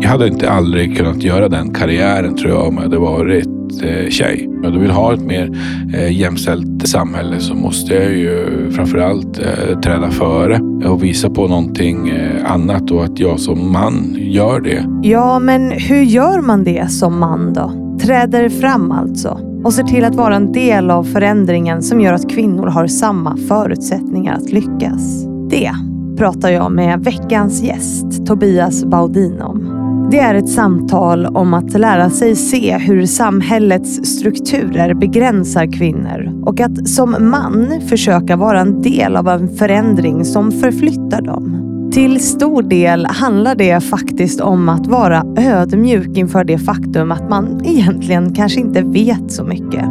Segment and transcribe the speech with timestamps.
[0.00, 4.08] Jag hade inte aldrig kunnat göra den karriären tror jag om jag hade varit eh,
[4.10, 4.48] tjej.
[4.48, 5.50] Om jag vill ha ett mer
[5.94, 12.08] eh, jämställt samhälle så måste jag ju framförallt eh, träda före och visa på någonting
[12.08, 14.86] eh, annat och att jag som man gör det.
[15.02, 17.98] Ja, men hur gör man det som man då?
[18.02, 22.30] Träder fram alltså och ser till att vara en del av förändringen som gör att
[22.30, 25.24] kvinnor har samma förutsättningar att lyckas.
[25.50, 25.70] Det
[26.18, 29.75] pratar jag med veckans gäst Tobias Baudin om.
[30.10, 36.60] Det är ett samtal om att lära sig se hur samhällets strukturer begränsar kvinnor och
[36.60, 41.62] att som man försöka vara en del av en förändring som förflyttar dem.
[41.92, 47.60] Till stor del handlar det faktiskt om att vara ödmjuk inför det faktum att man
[47.64, 49.84] egentligen kanske inte vet så mycket.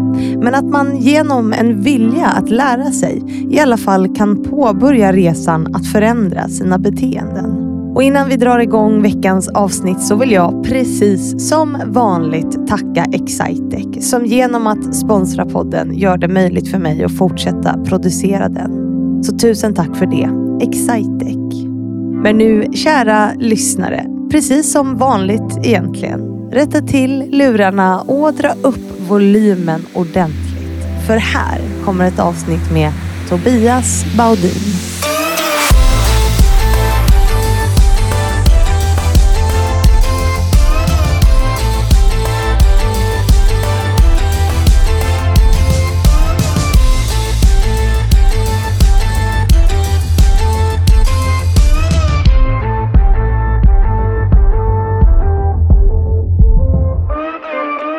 [0.44, 5.76] Men att man genom en vilja att lära sig i alla fall kan påbörja resan
[5.76, 7.65] att förändra sina beteenden.
[7.96, 14.10] Och innan vi drar igång veckans avsnitt så vill jag precis som vanligt tacka Excitec
[14.10, 18.72] som genom att sponsra podden gör det möjligt för mig att fortsätta producera den.
[19.24, 20.30] Så tusen tack för det,
[20.66, 21.66] Excitec.
[22.24, 29.82] Men nu, kära lyssnare, precis som vanligt egentligen, rätta till lurarna och dra upp volymen
[29.94, 31.08] ordentligt.
[31.08, 32.92] För här kommer ett avsnitt med
[33.30, 35.15] Tobias Baudin.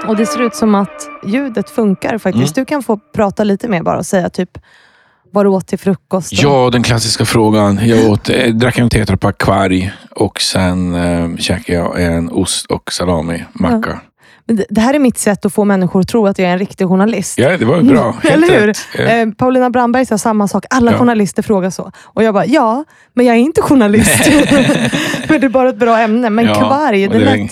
[0.08, 2.56] Och det ser ut som att ljudet funkar faktiskt.
[2.56, 2.62] Mm.
[2.62, 4.58] Du kan få prata lite mer bara och säga typ
[5.32, 6.32] vad du åt till frukost.
[6.32, 7.80] Ja, den klassiska frågan.
[7.82, 12.92] Jag åt, eh, drack en tetrapack kvarg och sen eh, käkade jag en ost och
[12.92, 14.00] salami-macka.
[14.48, 16.52] Men det- Det här är mitt sätt att få människor att tro att jag är
[16.52, 17.38] en riktig journalist.
[17.38, 18.10] Ja, det var ju bra.
[18.22, 18.66] Helt Eller hur?
[18.66, 18.78] rätt.
[19.28, 20.64] Eh, Paulina Brandberg sa samma sak.
[20.70, 20.98] Alla Ja.
[20.98, 21.92] journalister frågar så.
[22.04, 22.84] Och jag bara, ja,
[23.14, 24.20] men jag är inte journalist.
[25.28, 26.30] men det är bara ett bra ämne.
[26.30, 27.50] Men Ja, kvarg, det lät...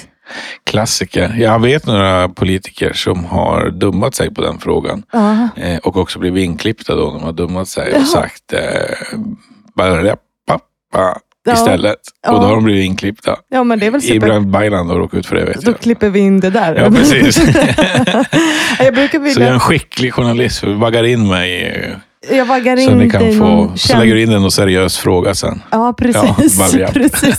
[0.64, 1.34] Klassiker.
[1.38, 5.02] Jag vet några politiker som har dummat sig på den frågan.
[5.56, 8.60] Eh, och också blivit inklippta då de har dummat sig och sagt eh,
[9.76, 11.18] bara pappa
[11.52, 11.98] istället.
[12.22, 12.32] Ja.
[12.32, 13.36] Och då har de blivit inklippta.
[13.48, 14.16] ja, men det är väl super.
[14.16, 15.80] Ibland Baylan har råkat ut för det vet Då jag.
[15.80, 16.74] klipper vi in det där.
[16.74, 17.38] Ja, precis.
[18.78, 19.52] jag brukar Så jag är vilja...
[19.52, 20.64] en skicklig journalist.
[20.64, 21.96] Vi vaggar in mig
[22.32, 25.62] Jag vaggar så in ni kan få, så lägger du in en seriös fråga sen.
[25.70, 26.58] Ja, precis.
[26.58, 26.88] Ja, balja.
[26.92, 27.38] precis.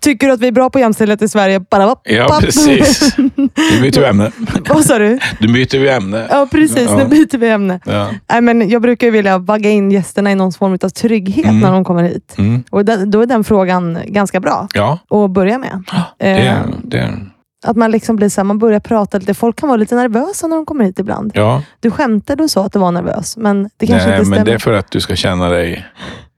[0.00, 1.60] Tycker du att vi är bra på jämställdhet i Sverige?
[1.70, 3.16] Bara, vapp, Ja, precis.
[3.16, 4.30] Nu byter vi ämne.
[4.68, 5.18] Vad sa du?
[5.40, 6.26] Nu byter vi ämne.
[6.30, 6.84] Ja, precis.
[6.88, 6.96] Ja.
[6.96, 7.80] Nu byter vi ämne.
[7.84, 8.08] Ja.
[8.32, 11.60] Nej, men jag brukar vilja vagga in gästerna i någon form av trygghet Mm.
[11.60, 12.34] när de kommer hit.
[12.38, 12.64] Mm.
[12.70, 15.84] Och då är den frågan ganska bra Ja, att börja med.
[16.18, 17.18] det Eh, är, det är
[17.66, 19.34] Att man liksom blir så här, man börjar prata lite.
[19.34, 21.30] Folk kan vara lite nervösa när de kommer hit ibland.
[21.34, 24.36] Ja, Du skämtade och sa att du var nervös, men det kanske nej, inte men
[24.36, 24.44] stämmer.
[24.44, 25.86] det är för att du ska känna dig...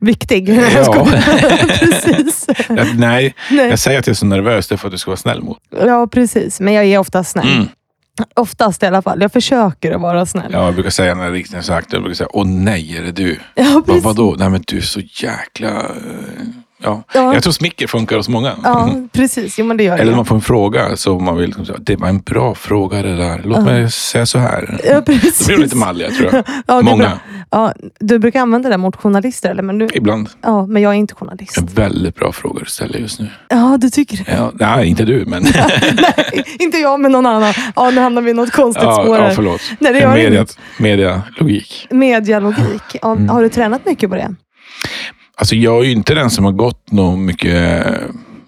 [0.00, 0.48] Viktig.
[0.74, 1.06] Ja.
[1.78, 2.46] Precis.
[2.94, 3.68] Nej, Nej.
[3.68, 5.42] jag säger att jag är så nervös, det är för att du ska vara snäll
[5.42, 6.60] mot Ja, precis.
[6.60, 7.52] Men jag är oftast snäll.
[7.52, 7.68] mm.
[8.34, 9.22] Oftast i alla fall.
[9.22, 10.50] Jag försöker att vara snäll.
[10.52, 13.38] Ja, jag brukar säga när har sagt jag brukar säga, åh nej, är det du?
[13.54, 14.04] Ja, Vad, precis.
[14.04, 14.34] vadå?
[14.38, 15.82] Nej, men du är så jäkla...
[16.82, 17.02] Ja.
[17.14, 17.34] Ja.
[17.34, 18.52] Jag tror smicker funkar hos många.
[18.64, 19.58] Ja, precis.
[19.58, 20.16] Jo, men det gör Eller det.
[20.16, 23.40] man får en fråga så man vill liksom det var en bra fråga det där.
[23.44, 23.64] Låt Ja.
[23.64, 24.80] mig säga så här.
[24.84, 25.46] Ja, Då precis.
[25.46, 26.44] blir de lite malliga tror jag.
[26.66, 27.12] Ja, Många.
[27.50, 29.62] Ja, du brukar använda det mot journalister, eller?
[29.62, 29.88] Men, du...
[29.94, 30.28] ibland.
[30.42, 31.58] ja, men jag är inte journalist.
[31.58, 33.28] En väldigt bra fråga du ställer just nu.
[33.48, 34.32] Ja, du tycker det?
[34.36, 35.42] Ja, nej, inte du, men...
[35.94, 37.52] Nej, inte jag, men någon annan.
[37.76, 39.60] Ja, nu hamnar vi i något konstigt ja, spår ja, förlåt.
[39.78, 40.58] Nej, det gör media, inget.
[40.78, 41.86] medialogik.
[41.90, 42.82] Medialogik.
[43.02, 43.28] Ja, Mm.
[43.28, 44.34] Har du tränat mycket på det?
[45.36, 47.86] Alltså jag är ju inte den som har gått något mycket...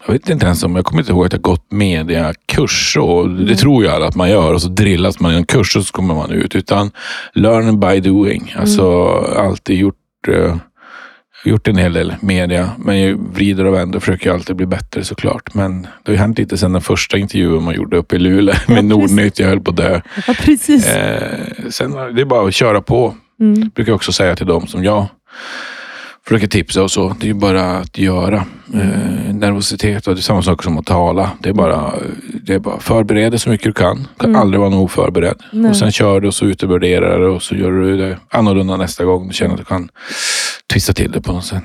[0.06, 2.96] Jag vet inte ens om, jag kommer inte ihåg att jag gått mediakurs.
[2.96, 3.46] Och Mm.
[3.46, 4.52] det tror jag att man gör.
[4.54, 6.54] Och så drillas man i en kurs och så kommer man ut.
[6.54, 6.90] Utan
[7.34, 8.54] learn by doing.
[8.58, 8.82] Alltså
[9.28, 9.46] Mm.
[9.46, 9.94] alltid gjort,
[10.28, 10.56] eh,
[11.44, 12.70] gjort en hel del media.
[12.78, 15.54] Men jag vrider och vänder och försöker alltid bli bättre såklart.
[15.54, 18.54] Men det har ju hänt lite sedan den första intervjun man gjorde uppe i Luleå
[18.66, 18.90] med precis.
[18.90, 19.38] Nordnytt.
[19.38, 20.00] Jag höll på att dö.
[20.26, 20.86] Ja, precis.
[20.86, 21.38] Eh,
[21.70, 23.14] sen det är bara att köra på.
[23.40, 23.68] Mm.
[23.74, 25.06] brukar jag också säga till dem som jag
[26.28, 27.08] försöker tipsa och så.
[27.20, 28.44] Det är ju bara att göra.
[28.74, 31.30] Eh, nervositet och det är samma sak som att tala.
[31.40, 31.94] Det är bara,
[32.42, 33.96] det är bara förbered dig så mycket du kan.
[33.98, 34.40] Du kan Mm.
[34.40, 35.42] aldrig vara nog förberedd.
[35.52, 35.70] Nej.
[35.70, 39.04] Och sen kör du och så utvärderar du och så gör du det annorlunda nästa
[39.04, 39.28] gång.
[39.28, 39.88] Du känner att du kan
[40.72, 41.64] twista till det på något sätt.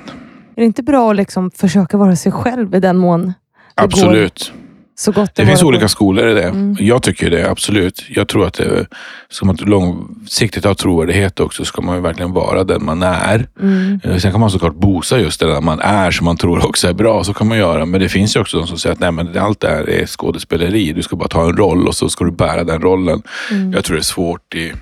[0.56, 3.32] Är det inte bra att liksom försöka vara sig själv i den mån det
[3.76, 4.52] går Absolut.
[5.00, 6.48] Så gott Det det finns olika skolor i det.
[6.48, 6.76] Mm.
[6.80, 8.04] Jag tycker det, absolut.
[8.08, 8.86] Jag tror att det,
[9.28, 13.46] ska man långsiktigt ha trovärdighet också, ska man verkligen vara den man är.
[13.60, 14.00] Mm.
[14.04, 16.88] Eh, Sen kan man såklart bosa just det där man är som man tror också
[16.88, 17.24] är bra.
[17.24, 17.86] Så kan man göra.
[17.86, 20.06] Men det finns ju också de som säger att Nej, men allt det här är
[20.06, 20.92] skådespeleri.
[20.92, 23.22] Du ska bara ta en roll och så ska du bära den rollen.
[23.50, 23.72] Mm.
[23.72, 24.72] Jag tror det är svårt i,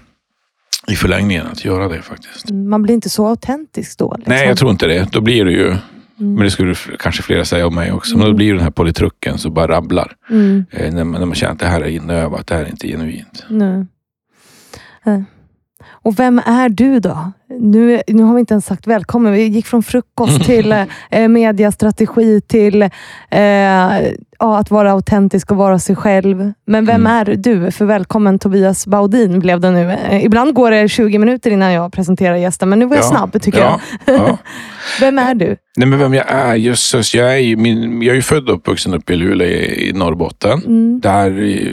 [0.88, 2.50] i förlängningen att göra det faktiskt.
[2.50, 4.14] Man blir inte så autentisk då.
[4.16, 4.34] Liksom.
[4.34, 5.08] Nej, jag tror inte det.
[5.12, 5.76] Då blir det ju,
[6.20, 6.34] Mm.
[6.34, 8.70] men det skulle kanske flera säga om mig också, men då blir det den här
[8.70, 10.16] politrucken som bara rabblar.
[10.30, 10.64] Mm.
[10.70, 12.88] Eh, när, man, när man känner att det här är inövat, det här är inte
[12.88, 13.44] genuint.
[13.48, 13.86] Nej.
[16.02, 17.32] Och vem är du då?
[17.60, 19.32] Nu, nu har vi inte ens sagt välkommen.
[19.32, 20.72] Vi gick från frukost till
[21.10, 22.90] eh, mediastrategi till eh,
[24.38, 26.52] ja, att vara autentisk och vara sig själv.
[26.66, 27.12] Men vem Mm.
[27.12, 27.70] är du?
[27.70, 29.90] För välkommen Tobias Baudin blev det nu.
[30.10, 33.08] Eh, ibland går det 20 minuter innan jag presenterar gästen, men nu var jag Ja,
[33.08, 34.16] snabb tycker ja, jag.
[34.16, 34.38] ja.
[35.00, 35.56] Vem är du?
[35.76, 36.54] Nej, men vem jag är?
[36.54, 39.88] Jösses, jag är ju min, jag är ju född och uppvuxen uppe i Luleå i,
[39.88, 40.58] i Norrbotten.
[40.66, 41.00] Mm.
[41.00, 41.72] Där eh,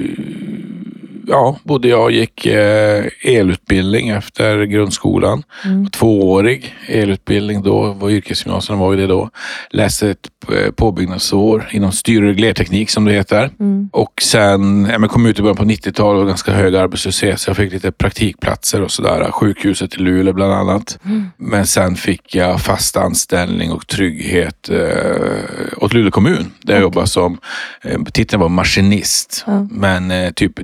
[1.27, 5.43] ja, bodde jag gick eh, elutbildning efter grundskolan.
[5.65, 5.89] Mm.
[5.89, 9.29] Tvåårig elutbildning då, var yrkesgymnasium var ju det då.
[9.69, 13.49] Läste ett eh, påbyggnadsår inom styr och reglerteknik som det heter.
[13.59, 13.89] Mm.
[13.93, 17.49] Och sen ja, men kom ut i början på 90-talet och ganska hög arbetslöshet så
[17.49, 19.31] jag fick lite praktikplatser och sådär.
[19.31, 20.99] Sjukhuset i Luleå bland annat.
[21.05, 21.25] Mm.
[21.37, 26.51] Men sen fick jag fast anställning och trygghet eh, åt Luleå kommun.
[26.61, 27.37] Där jag jobbade som,
[27.81, 29.43] eh, titeln var maskinist.
[29.47, 29.67] Ja.
[29.71, 30.59] Men eh, typ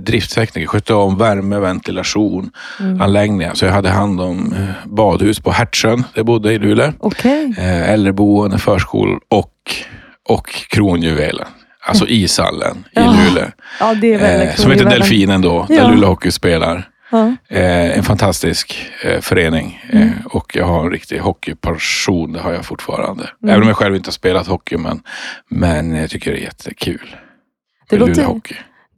[0.54, 3.02] drifttekniker, skötte om värme, ventilation, Mm.
[3.02, 3.54] anläggningar.
[3.54, 6.94] Så jag hade hand om eh, badhus på Hertsön, där jag bodde i Luleå.
[7.00, 7.54] Okej.
[7.58, 9.54] Eh, äldreboende, förskolor och,
[10.30, 11.48] och kronjuvelen.
[11.88, 13.02] Alltså ishallen Ja.
[13.02, 13.46] i Luleå.
[13.80, 14.86] Ja, det är väldigt Eh, som heter.
[14.90, 15.76] Delfinen då, Ja.
[15.84, 16.88] där Luleå Hockey spelar.
[17.12, 17.36] Ja.
[17.50, 20.08] Eh, en fantastisk eh, förening Mm.
[20.08, 22.34] eh, och jag har en riktig hockeypassion.
[22.34, 23.24] Det har jag fortfarande.
[23.44, 23.50] Mm.
[23.50, 25.02] Även om jag själv inte har spelat hockey, men,
[25.50, 27.16] men jag tycker det är jättekul.
[27.90, 28.42] Det låter-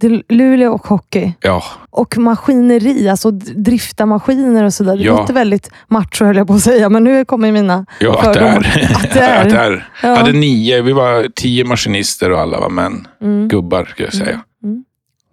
[0.04, 1.34] Är Luleå och hockey.
[1.42, 4.98] Ja, Och maskineri, alltså drifta maskiner och sådär.
[4.98, 5.18] Det Ja.
[5.18, 8.40] låter väldigt macho höll jag på att säga, men nu kommer mina ja att det
[8.40, 8.78] fördomar.
[8.78, 8.96] är.
[8.96, 9.42] Att det är.
[9.46, 9.90] att det är.
[10.04, 10.16] Ja.
[10.16, 13.08] Hade nio, vi var tio maskinister och alla var män.
[13.22, 13.48] Mm.
[13.48, 14.40] Gubbar skulle jag säga.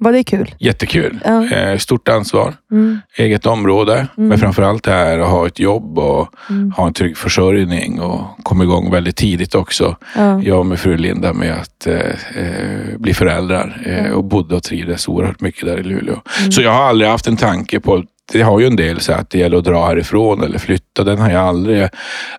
[0.03, 0.55] Var det kul?
[0.59, 1.19] Jättekul.
[1.25, 1.47] Ja.
[1.51, 2.55] Eh, stort ansvar.
[2.73, 3.01] Mm.
[3.17, 4.07] Eget område.
[4.17, 4.29] Mm.
[4.29, 6.71] Men framförallt det här att ha ett jobb och Mm.
[6.73, 9.97] ha en trygg försörjning och komma igång väldigt tidigt också.
[10.17, 10.43] Ja.
[10.43, 11.97] Jag och min fru Linda med att eh,
[12.37, 16.21] eh, bli föräldrar eh, och bodde och trivdes oerhört mycket där i Luleå.
[16.41, 16.53] Mm.
[16.53, 19.31] Så jag har aldrig haft en tanke på det har ju en del så att
[19.31, 21.05] det gäller att dra härifrån eller flytta.
[21.05, 21.89] Den har jag aldrig,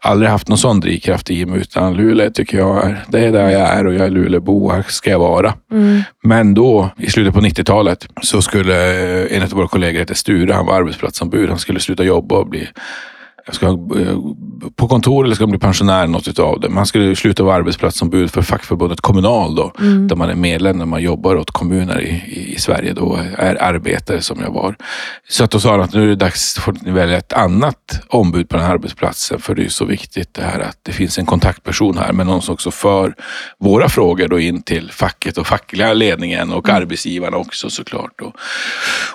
[0.01, 1.59] aldrig haft någon sån drivkraft i mig.
[1.59, 4.69] Utan Luleå tycker jag är, det är där jag är och jag är Luleåbo.
[4.69, 5.53] Här ska jag vara.
[5.71, 6.01] Mm.
[6.23, 8.75] Men då, i slutet på 90-talet, så skulle
[9.27, 11.49] en av våra kollegor, hette Sture, han var arbetsplatsombud.
[11.49, 12.67] Han skulle sluta jobba och bli
[13.45, 14.17] jag ska, eh,
[14.75, 16.67] på kontor eller ska bli pensionär, något utav det.
[16.67, 20.07] Men han skulle sluta vara arbetsplatsombud för fackförbundet Kommunal då, Mm.
[20.07, 22.23] där man är medlem när man jobbar åt kommuner i,
[22.55, 24.75] i, Sverige då, är arbetare som jag var.
[25.29, 27.33] Så att då sa han att nu är det dags för att ni välja ett
[27.33, 30.91] annat ombud på den här arbetsplatsen, för det är så viktigt det här att det
[30.91, 33.13] finns en kontaktperson här, men någon som också för
[33.59, 38.21] våra frågor då in till facket och fackliga ledningen och arbetsgivarna också såklart.
[38.21, 38.35] Och,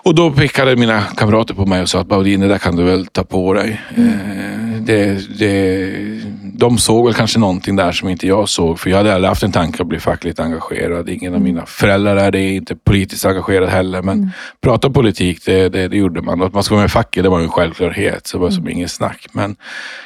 [0.02, 2.82] och då pickade mina kamrater på mig och sa att Baudin, det där kan du
[2.82, 3.81] väl ta på dig.
[3.96, 4.15] Eh,
[4.80, 5.92] Det, det,
[6.54, 9.42] de såg väl kanske någonting där som inte jag såg, för jag hade aldrig haft
[9.42, 11.08] en tanke att bli fackligt engagerad.
[11.08, 14.30] Ingen av mina föräldrar är det, inte politiskt engagerad heller, men
[14.62, 16.42] prata politik, det, det, det gjorde man.
[16.42, 18.68] Att man ska vara med i facket, det var en självklarhet, så det var som
[18.68, 19.26] ingen snack.
[19.32, 19.56] Men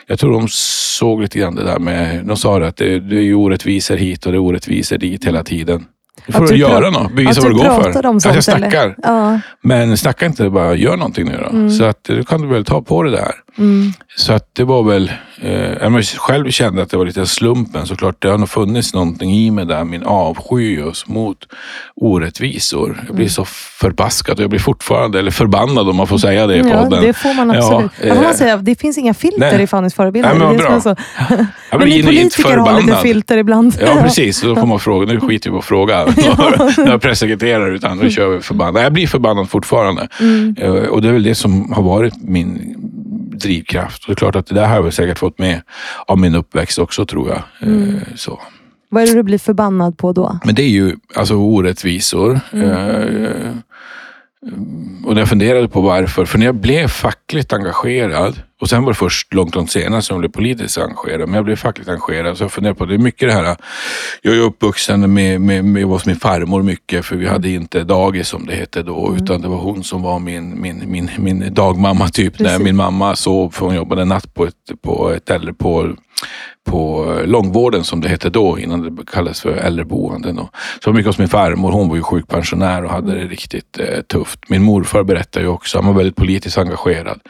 [0.07, 3.17] jag tror de såg lite grann det där med, de sa det att det, det
[3.17, 5.85] är orättvisor hit och det är orättvisor dit hela tiden.
[6.27, 8.07] Du får Att du göra något, bevisa vad du går för.
[8.07, 8.95] om att jag sånt, snackar.
[9.03, 9.41] Ja.
[9.63, 11.51] Men snacka inte, bara gör någonting nu då.
[11.51, 11.71] Mm.
[11.71, 13.33] Så att då kan du väl ta på det där.
[13.61, 13.93] Mm.
[14.17, 15.13] Så att det var väl,
[15.43, 15.53] eh,
[15.83, 18.17] jag själv kände att det var lite slumpen såklart.
[18.23, 21.37] Det har nog funnits någonting i mig där, min avsky just mot
[21.97, 22.89] orättvisor.
[22.97, 23.17] Jag Mm.
[23.17, 23.45] blir så
[23.81, 27.05] förbaskad och jag blir fortfarande, eller förbannad om man får säga det i Ja, podden.
[27.05, 27.91] det får man absolut.
[28.01, 29.63] Ja, Ja, får man eh, säga, det finns inga filter nej.
[29.63, 30.29] i Fannys förebilder.
[30.31, 30.81] Nej, men vad bra.
[30.81, 30.89] så.
[31.29, 33.03] Jag Men blir ni genuint politiker har lite förbannad.
[33.03, 33.75] filter ibland.
[33.81, 34.43] Ja, precis.
[34.43, 35.07] Då får man fråga.
[35.07, 36.07] Nu skiter vi på att fråga
[36.79, 38.85] några pressekreterare, utan nu kör vi förbannad.
[38.85, 40.09] Jag blir förbannad fortfarande.
[40.21, 40.57] Mm.
[40.59, 42.77] Eh, Och det är väl det som har varit min
[43.41, 44.03] drivkraft.
[44.05, 45.63] Och det är klart att det där har jag väl säkert fått med
[46.07, 47.39] av min uppväxt också, tror jag.
[47.61, 48.01] Eh, Mm.
[48.17, 48.41] Så.
[48.89, 50.39] Vad är det du blir förbannad på då?
[50.45, 52.41] Men det är ju alltså orättvisor.
[52.53, 53.63] Mm.
[54.47, 58.83] Eh, och när jag funderade på varför, för när jag blev fackligt engagerad, och sen
[58.85, 61.89] var det först långt, långt senare som jag blev politiskt engagerad, men jag blev fackligt
[61.91, 63.57] engagerad, så jag funderade på, det är mycket det här,
[64.23, 68.29] jag är uppvuxen med, med, med hos min farmor mycket, för vi hade inte dagis
[68.29, 69.23] som det hette då, Mm.
[69.23, 73.17] utan det var hon som var min, min, min, min dagmamma typ, när min mamma
[73.17, 75.95] sov, för hon jobbade natt på ett, på ett eller på
[76.71, 80.39] på långvården som det hette då innan det kallades för äldreboenden.
[80.39, 81.73] Och så mycket hos min farmor.
[81.73, 84.39] Hon var ju sjukpensionär och hade det riktigt eh, tufft.
[84.49, 87.21] Min morfar berättade ju också, han var väldigt politiskt engagerad.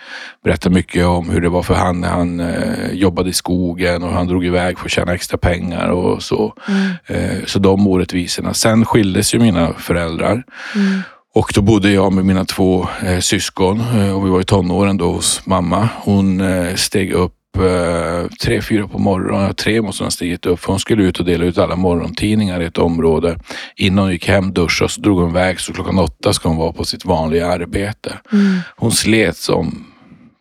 [0.45, 4.13] Berättade mycket om hur det var för han när han eh, jobbade i skogen och
[4.13, 6.55] han drog iväg för att tjäna extra pengar och så.
[6.69, 6.91] Mm.
[7.07, 8.55] Eh, så de orättvisorna.
[8.55, 10.43] Sen skildes ju mina föräldrar.
[10.75, 11.01] Mm.
[11.35, 14.97] Och då bodde jag med mina två eh, syskon eh, och vi var i tonåren
[14.97, 15.89] då hos mamma.
[15.97, 19.55] Hon eh, steg upp eh, tre, fyra på morgonen.
[19.55, 22.61] Tre måste hon ha stigit upp för hon skulle ut och dela ut alla morgontidningar
[22.61, 23.39] i ett område.
[23.77, 26.73] Innan hon gick hem, duschade så drog hon iväg så klockan åtta ska hon vara
[26.73, 28.19] på sitt vanliga arbete.
[28.33, 28.59] Mm.
[28.77, 29.87] Hon slet som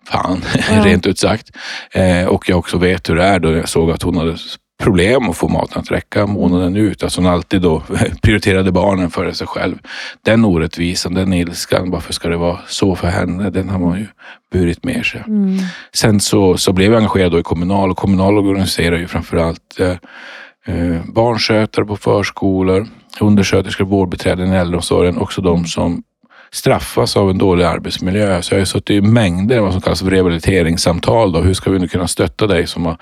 [0.08, 0.86] fan, ja.
[0.86, 1.50] rent ut sagt.
[1.92, 4.38] Eh, och jag också vet hur det är då jag såg att hon hade
[4.80, 7.04] problem att få maten att räcka månaden ut.
[7.04, 7.84] Alltså hon alltid då
[8.22, 9.76] prioriterade barnen före sig själv.
[10.26, 13.50] Den orättvisan, den ilskan, varför ska det vara så för henne?
[13.50, 14.08] Den har man ju
[14.52, 15.24] burit med sig.
[15.28, 15.58] Mm.
[15.94, 19.90] Sen så, så blev jag engagerad då i Kommunal och Kommunal organiserar ju framförallt eh,
[20.76, 22.88] eh, barnskötare på förskolor,
[23.20, 26.04] undersköterskor, vårdbiträden i äldreomsorgen, också de som
[26.52, 28.42] straffas av en dålig arbetsmiljö.
[28.42, 31.32] Så jag har suttit i mängder av vad som kallas för rehabiliteringssamtal.
[31.32, 31.42] Då.
[31.42, 32.98] Hur ska vi nu kunna stötta dig som har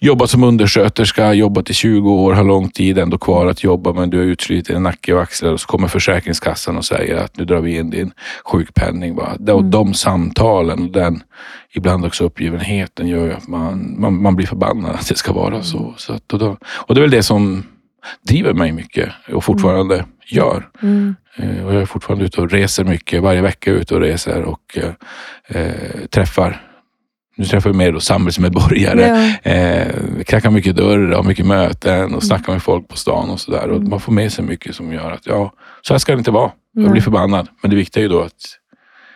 [0.00, 4.10] jobbat som undersköterska, jobbat i 20 år, har lång tid ändå kvar att jobba, men
[4.10, 7.44] du är utsliten i nacke och axlar och så kommer Försäkringskassan och säger att nu
[7.44, 8.12] drar vi in din
[8.44, 9.14] sjukpenning.
[9.14, 9.36] Va?
[9.48, 9.70] Mm.
[9.70, 11.22] De samtalen och den
[11.74, 15.62] ibland också uppgivenheten gör ju att man, man, man blir förbannad att det ska vara
[15.62, 15.94] så.
[15.96, 17.64] så att, och, då, och det är väl det som
[18.28, 20.06] driver mig mycket och fortfarande mm.
[20.26, 20.68] gör.
[20.82, 21.16] Mm.
[21.36, 23.22] Eh, och jag är fortfarande ute och reser mycket.
[23.22, 24.92] Varje vecka ute och reser och eh,
[25.60, 26.68] eh, träffar
[27.36, 29.32] nu träffar vi mer då samhällsmedborgare.
[29.42, 29.50] Ja.
[29.50, 32.20] Eh, knackar mycket dörr, har mycket möten och mm.
[32.20, 33.64] snackar med folk på stan och sådär.
[33.64, 33.88] Mm.
[33.88, 36.50] man får med sig mycket som gör att ja, så här ska det inte vara.
[36.72, 37.48] Jag blir förbannad.
[37.60, 38.58] Men det viktiga är ju då att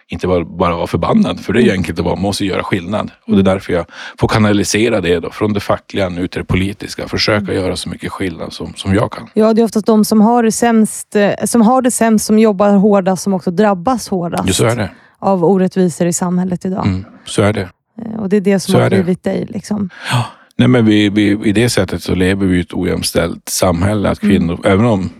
[0.09, 1.75] inte bara, bara vara förbannad, för det är mm.
[1.75, 3.11] enkelt att vara, man måste göra skillnad.
[3.25, 3.45] Och det är mm.
[3.45, 3.87] därför jag
[4.19, 7.09] får kanalisera det då, från det fackliga nu till det politiska.
[7.09, 7.55] Försöka mm.
[7.55, 9.29] göra så mycket skillnad som, som jag kan.
[9.35, 12.39] Ja, det är oftast de som har det sämst, eh, som, har det sämst, som
[12.39, 14.47] jobbar hårdast, som också drabbas hårdast.
[14.47, 14.91] Ja, så är det.
[15.19, 16.87] Av orättvisor i samhället idag.
[16.87, 17.69] Mm, så är det.
[18.03, 19.47] Eh, och det är det som så har blivit dig.
[19.51, 19.91] Liksom.
[20.11, 20.27] Ja.
[20.59, 24.11] Nej, men vi, vi, I det sättet så lever vi i ett ojämställt samhälle.
[24.11, 24.73] Att kvinnor, mm.
[24.73, 25.11] även om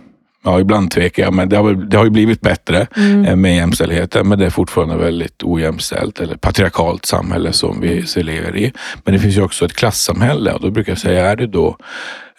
[0.47, 3.25] Ja, ibland tvekar jag, men det har, det har ju blivit bättre mm.
[3.25, 4.27] Eh, med jämställdheten.
[4.27, 8.73] Men det är fortfarande väldigt ojämställt eller patriarkalt samhälle som vi lever i.
[9.03, 11.77] Men det finns ju också ett klassamhälle och då brukar jag säga, är det då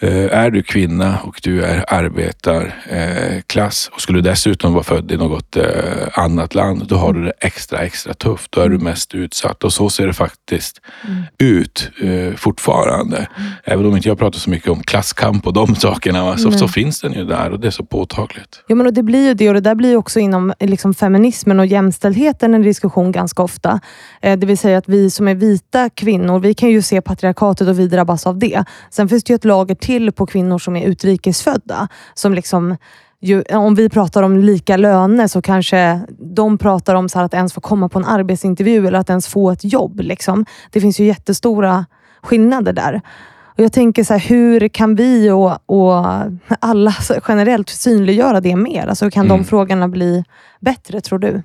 [0.06, 5.64] är du kvinna och du är arbetarklass och skulle dessutom vara född i något eh,
[6.12, 8.52] annat land, då har du det extra, extra tufft.
[8.52, 8.84] Då är du mm.
[8.84, 11.22] mest utsatt och så ser det faktiskt mm.
[11.38, 13.16] ut eh, fortfarande.
[13.16, 13.50] Mm.
[13.64, 17.00] Även om inte jag pratar så mycket om klasskamp och de sakerna, så, så, finns
[17.00, 18.64] den ju där och det är så påtagligt.
[18.66, 21.60] Ja, men och det blir ju det och det där blir också inom liksom, feminismen
[21.60, 23.80] och jämställdheten en diskussion ganska ofta.
[24.20, 27.78] det vill säga att vi som är vita kvinnor, vi kan ju se patriarkatet och
[27.78, 28.64] vi drabbas av det.
[28.90, 31.88] Sen finns det ju ett lager till på kvinnor som är utrikesfödda.
[32.14, 32.76] Som liksom,
[33.20, 36.00] ju, om vi pratar om lika löner så kanske
[36.34, 39.50] de pratar om så att ens få komma på en arbetsintervju eller att ens få
[39.50, 40.00] ett jobb.
[40.00, 40.46] Liksom.
[40.70, 41.86] Det finns ju jättestora
[42.22, 43.00] skillnader där.
[43.58, 46.06] Och Jag tänker så här, hur kan vi och, och
[46.60, 46.94] alla
[47.28, 48.86] generellt synliggöra det mer?
[48.86, 49.38] Alltså, kan mm.
[49.38, 50.24] de frågorna bli
[50.60, 51.42] bättre tror du?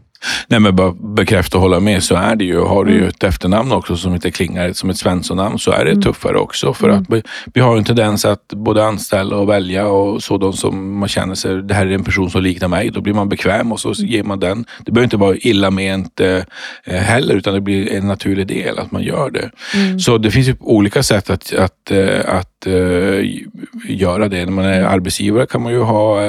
[0.48, 2.60] Nej, men bara bekräfta och hålla med så är det ju.
[2.60, 3.10] Har du ju mm.
[3.10, 6.01] ett efternamn också som inte klingar som ett Svensson-namn så är det mm.
[6.01, 6.74] tuffare också.
[6.74, 7.01] För mm.
[7.01, 7.22] att vi,
[7.53, 11.36] vi, har en tendens att både anställa och välja och så de som man känner
[11.36, 12.89] sig, det här är en person som liknar mig.
[12.89, 14.65] Då blir man bekväm och så ger man den.
[14.86, 16.38] Det behöver inte vara illa ment eh,
[16.84, 19.51] eh, heller utan det blir en naturlig del att man gör det.
[19.75, 20.00] Mm.
[20.00, 23.25] Så det finns ju olika sätt att, att, eh, att uh,
[23.88, 24.46] göra det.
[24.46, 26.20] När man är arbetsgivare kan man ju ha,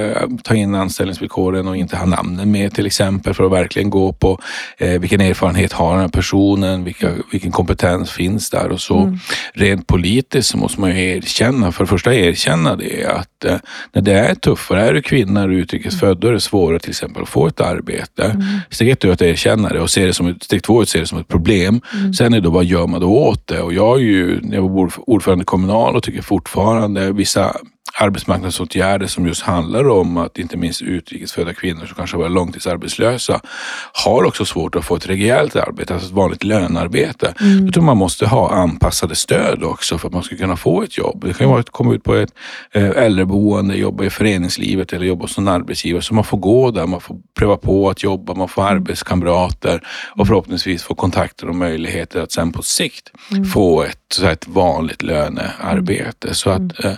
[0.42, 4.40] ta in anställningsvillkoren och inte ha namnen med till exempel för att verkligen gå på
[4.82, 8.98] uh, vilken erfarenhet har den här personen, vilka, vilken kompetens finns där och så.
[8.98, 9.18] Mm.
[9.52, 13.44] Rent politiskt så måste man ju erkänna, för det första erkänna det att
[13.92, 17.22] när det är tuffare, är du kvinna och utrikesfödd, då är det svårare till exempel
[17.22, 18.24] att få ett arbete.
[18.24, 18.44] Mm.
[18.70, 20.88] Steg ett är att erkänna det och se det som ett, steg två är att
[20.88, 21.80] se det som ett problem.
[21.94, 22.14] Mm.
[22.14, 23.60] Sen är det då vad gör man då åt det?
[23.60, 27.56] Och jag är ju, när jag var ordförande kommunal och tycker fortfarande vissa
[28.00, 33.40] arbetsmarknadsåtgärder som just handlar om att inte minst utrikesfödda kvinnor som kanske varit långtidsarbetslösa
[33.92, 37.34] har också svårt att få ett rejält arbete, alltså ett vanligt lönearbete.
[37.40, 37.66] Mm.
[37.66, 40.98] Då tror man måste ha anpassade stöd också för att man ska kunna få ett
[40.98, 41.24] jobb.
[41.26, 42.30] Det kan vara att komma ut på ett
[42.72, 46.02] eh, äldreboende, jobba i föreningslivet eller jobba som arbetsgivare.
[46.02, 48.76] Så man får gå där, man får pröva på att jobba, man får mm.
[48.76, 49.86] arbetskamrater
[50.16, 53.44] och förhoppningsvis få kontakter och möjligheter att sen på sikt mm.
[53.44, 56.34] få ett, så ett vanligt lönearbete.
[56.34, 56.72] Så att, mm.
[56.84, 56.96] eh,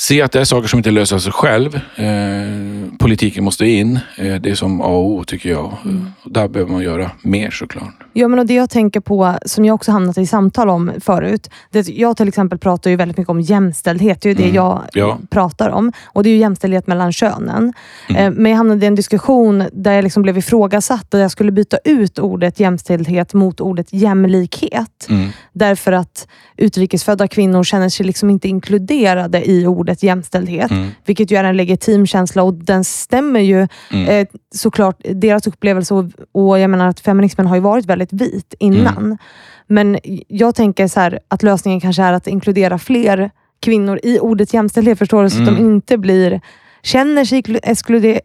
[0.00, 1.74] se att det är saker som inte löser sig själv.
[1.96, 4.00] Eh, politiken måste in.
[4.16, 5.76] Eh, det är som A och O tycker jag.
[5.84, 6.06] Mm.
[6.24, 7.94] Där behöver man göra mer såklart.
[8.12, 11.50] Ja, men och det jag tänker på, som jag också hamnat i samtal om förut.
[11.70, 14.20] Det, jag till exempel pratar ju väldigt mycket om jämställdhet.
[14.20, 14.54] Det är ju det mm.
[14.54, 15.18] jag ja.
[15.30, 15.92] pratar om.
[16.04, 17.72] Och det är ju jämställdhet mellan könen.
[18.08, 18.22] Mm.
[18.22, 21.52] Eh, men jag hamnade i en diskussion där jag liksom blev ifrågasatt och jag skulle
[21.52, 25.06] byta ut ordet jämställdhet mot ordet jämlikhet.
[25.08, 25.28] Mm.
[25.52, 26.26] Därför att
[26.56, 30.70] utrikesfödda kvinnor känner sig liksom inte inkluderade i ordet jämställdhet.
[30.70, 30.88] Mm.
[31.04, 34.08] Vilket ju är en legitim känsla och den stämmer ju mm.
[34.08, 34.96] eh, såklart.
[35.04, 38.96] Deras upplevelse och, och jag menar att feminismen har ju varit väldigt vit innan.
[38.96, 39.18] Mm.
[39.66, 43.30] Men jag tänker så här, att lösningen kanske är att inkludera fler
[43.60, 45.30] kvinnor i ordet jämställdhet, förstår du?
[45.30, 45.66] Så att de mm.
[45.74, 46.40] inte blir
[46.82, 47.42] känner sig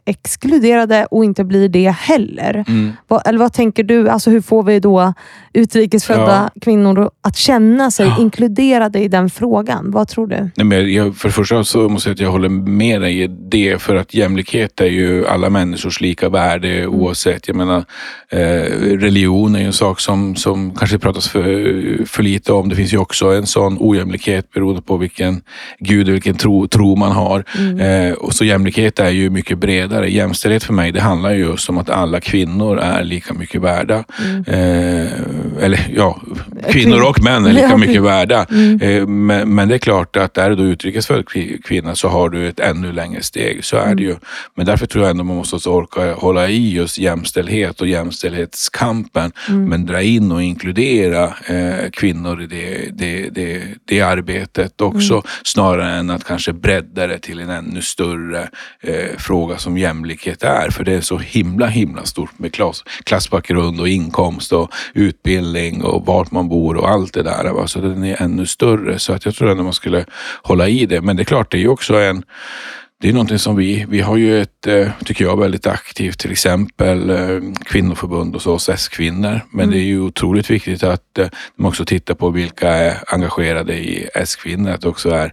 [0.06, 2.66] exkluderade och inte blir det heller.
[2.68, 2.94] Mm.
[3.08, 4.10] Vad, eller vad tänker du?
[4.10, 5.14] Alltså hur får vi då
[5.54, 6.62] utrikesfödda ja.
[6.62, 8.18] kvinnor att känna sig ja.
[8.20, 9.92] inkluderade i den frågan?
[9.92, 10.50] Vad tror du?
[10.56, 13.22] Nej, men jag, för det första så måste jag säga att jag håller med dig
[13.22, 13.82] i det.
[13.82, 16.96] För att jämlikhet är ju alla människors lika värde mm.
[16.96, 17.48] oavsett.
[17.48, 17.86] Jag menar,
[18.30, 18.40] eh,
[18.98, 22.70] religion är ju en sak som, som kanske pratas för, för lite om.
[22.70, 25.42] Det finns ju också en sån ojämlikhet beroende på vilken
[25.80, 27.44] gud och vilken tro, tro man har.
[27.58, 27.80] Mm.
[27.80, 30.12] Eh, och så jämlikhet är ju mycket bredare.
[30.12, 34.04] Jämställdhet för mig, det handlar ju just om att alla kvinnor är lika mycket värda.
[34.26, 34.44] Mm.
[34.48, 35.12] Eh,
[35.64, 36.22] eller ja,
[36.72, 38.46] kvinnor och män är lika mycket värda.
[38.52, 38.82] Mm.
[38.82, 41.26] Eh, men, men, det är klart att är du utrikesfödd
[41.64, 43.66] kvinna så har du ett ännu längre steg.
[43.66, 43.98] Så är mm.
[43.98, 44.16] det ju.
[44.56, 49.32] Men därför tror jag ändå man måste orka hålla i just jämställdhet och jämställdhetskampen.
[49.50, 49.66] Mm.
[49.66, 55.14] Men dra in och inkludera eh, kvinnor i det, det, det, det arbetet också.
[55.14, 55.24] Mm.
[55.44, 58.35] Snarare än att kanske bredda det till en ännu större
[58.82, 60.70] eh, fråga som jämlikhet är.
[60.70, 66.06] För det är så himla himla stort med klass, klassbakgrund och inkomst och utbildning och
[66.06, 67.52] vart man bor och allt det där.
[67.54, 67.68] Va?
[67.68, 69.00] Så den är ännu större.
[69.00, 70.06] Så att jag tror ändå man skulle
[70.44, 71.02] hålla i det.
[71.02, 72.24] Men det är klart, det är ju också en
[73.06, 76.32] det är någonting som vi, vi har ju ett, eh, tycker jag, väldigt aktivt till
[76.32, 79.42] exempel eh, kvinnoförbund hos oss S-kvinnor.
[79.52, 79.72] Men mm.
[79.72, 84.10] det är ju otroligt viktigt att eh, man också tittar på vilka är engagerade i
[84.14, 84.72] S-kvinnor.
[84.72, 85.32] Att det också är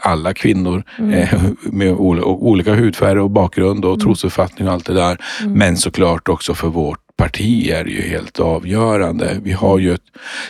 [0.00, 1.28] alla kvinnor mm.
[1.62, 4.00] med olika hudfärg och bakgrund och mm.
[4.00, 5.18] trosuppfattning och allt det där.
[5.40, 5.52] Mm.
[5.52, 9.40] Men såklart också för vårt parti är ju helt avgörande.
[9.42, 10.00] Vi har ju ett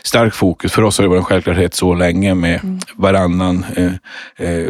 [0.02, 0.72] starkt fokus.
[0.72, 2.78] För oss har det varit en självklarhet så länge med mm.
[2.96, 3.92] varannan eh,
[4.48, 4.68] eh,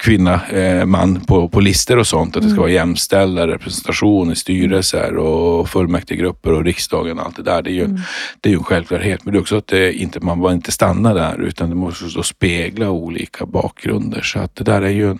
[0.00, 2.36] kvinna, eh, man på, på listor och sånt.
[2.36, 2.60] Att det ska mm.
[2.60, 7.62] vara jämställda representation i styrelser och fullmäktigegrupper och riksdagen och allt det där.
[7.62, 8.00] Det är ju, mm.
[8.40, 9.24] det är ju en självklarhet.
[9.24, 12.22] Men det är också att det inte, man bara inte stannar där utan det måste
[12.22, 14.22] spegla olika bakgrunder.
[14.22, 15.18] Så att det där är ju en,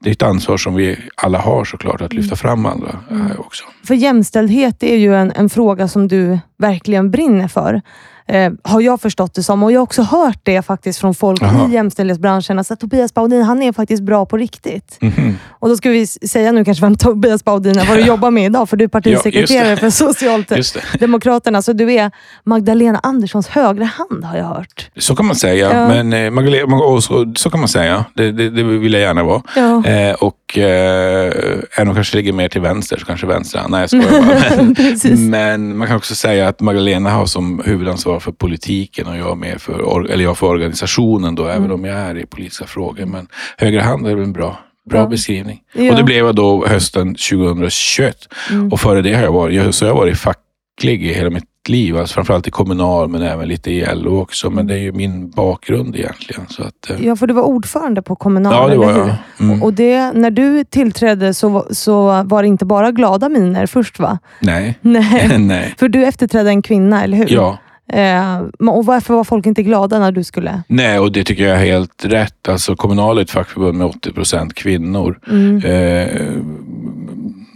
[0.00, 2.36] det är ett ansvar som vi alla har såklart att lyfta mm.
[2.36, 3.32] fram andra mm.
[3.38, 3.64] också.
[3.84, 7.82] För jämställdhet är ju en, en fråga som du verkligen brinner för.
[8.26, 9.62] Eh, har jag förstått det som.
[9.62, 11.68] Och jag har också hört det faktiskt från folk Aha.
[11.68, 12.58] i jämställdhetsbranschen.
[12.58, 14.98] Alltså, Tobias Baudin, han är faktiskt bra på riktigt.
[15.00, 15.34] Mm -hmm.
[15.48, 18.44] Och Då ska vi säga nu kanske vem Tobias Baudin är, vad du jobbar med
[18.44, 18.68] idag.
[18.68, 21.62] För du är partisekreterare ja, för Socialdemokraterna.
[21.62, 22.10] Så du är
[22.44, 24.90] Magdalena Anderssons högra hand har jag hört.
[24.96, 25.72] Så kan man säga.
[25.72, 25.88] Ja.
[25.88, 28.04] Men, eh, Magdalena, så, så kan man säga.
[28.14, 29.42] Det, det, det vill jag gärna vara.
[29.56, 29.86] Ja.
[29.86, 31.32] Eh, och eh,
[31.76, 33.62] även om kanske ligger mer till vänster så kanske vänster.
[33.68, 35.16] Nej, jag skojar bara.
[35.16, 39.62] Men, man kan också säga att Magdalena har som huvudansvar för politiken och jag med
[39.62, 41.56] för, eller jag för organisationen då, mm.
[41.56, 43.06] även om jag är i politiska frågor.
[43.06, 44.58] Men högra hand är väl en bra
[44.90, 45.06] Bra ja.
[45.06, 45.60] beskrivning.
[45.72, 45.90] Ja.
[45.90, 48.16] Och det blev jag då hösten 2021.
[48.50, 48.72] Mm.
[48.72, 51.96] Och före det har jag varit, så jag har varit facklig i hela mitt liv.
[51.96, 54.50] Alltså framförallt i Kommunal men även lite i LO också.
[54.50, 56.42] Men det är ju min bakgrund egentligen.
[56.48, 57.06] Så att, eh.
[57.06, 59.14] Ja, för du var ordförande på Kommunal, Ja, det var jag.
[59.40, 59.62] Mm.
[59.62, 64.18] Och det, när du tillträdde så, så var det inte bara glada miner först va?
[64.40, 64.78] Nej.
[64.80, 65.38] Nej.
[65.38, 65.74] Nej.
[65.78, 67.32] För du efterträdde en kvinna, eller hur?
[67.32, 67.58] Ja.
[67.92, 70.62] Eh, och varför var folk inte glada när du skulle?
[70.66, 72.48] Nej, och det tycker jag är helt rätt.
[72.48, 75.18] Alltså, Kommunal är ett fackförbund med 80 procent kvinnor.
[75.30, 75.56] Mm.
[75.56, 76.42] Eh,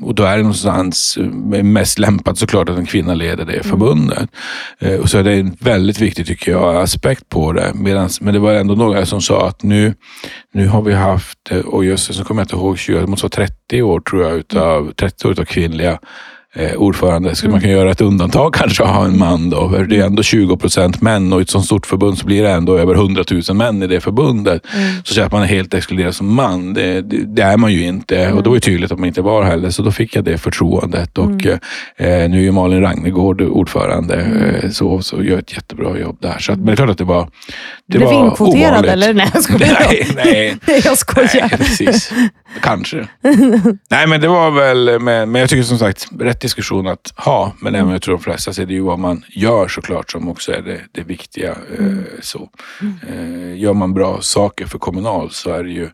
[0.07, 1.19] och då är det någonstans
[1.62, 3.64] mest lämpat såklart att en kvinna leder det mm.
[3.64, 4.31] förbundet.
[4.79, 7.73] Eh, och så är det en väldigt viktig, tycker jag, aspekt på det.
[7.75, 9.95] Medans, men det var ändå några som sa att nu,
[10.53, 13.25] nu har vi haft, eh, och just så kommer jag inte ihåg, 20, det måste
[13.25, 15.99] vara 30 år tror jag, utav, 30 år utav kvinnliga
[16.57, 17.35] eh, ordförande.
[17.35, 19.69] Skulle man kunna göra ett undantag kanske och ha en man då?
[19.69, 22.42] För det är ändå 20 procent män och i ett sånt stort förbund så blir
[22.42, 24.62] det ändå över 100 000 män i det förbundet.
[24.75, 24.92] Mm.
[25.05, 28.19] Så att man är helt exkluderad som man, det, det, det är man ju inte.
[28.19, 28.37] Mm.
[28.37, 29.71] Och då var det tydligt att man inte var heller.
[29.71, 31.19] Så då fick jag det förtroendet.
[31.19, 31.59] Och mm.
[31.97, 34.55] eh, nu är Malin Ragnegård ordförande mm.
[34.55, 36.38] eh, så, så gör ett jättebra jobb där.
[36.38, 37.29] Så att, men det är klart att det var
[37.87, 38.92] Det Blev var inkvoterad ovanligt.
[38.92, 39.14] eller?
[39.14, 39.87] Nej, jag skojar.
[40.25, 40.81] nej, nej.
[40.85, 41.49] jag skojar.
[41.51, 42.12] Nej, precis.
[42.62, 42.97] Kanske.
[43.90, 47.52] nej, men det var väl, men, men jag tycker som sagt, rätt diskussion att ha,
[47.61, 50.52] men även jag tror de flesta ser det ju vad man gör såklart som också
[50.52, 51.50] är det, det viktiga.
[51.50, 51.87] Eh,
[52.20, 52.48] så.
[53.09, 55.88] Eh, gör man bra saker för Kommunal så är det ju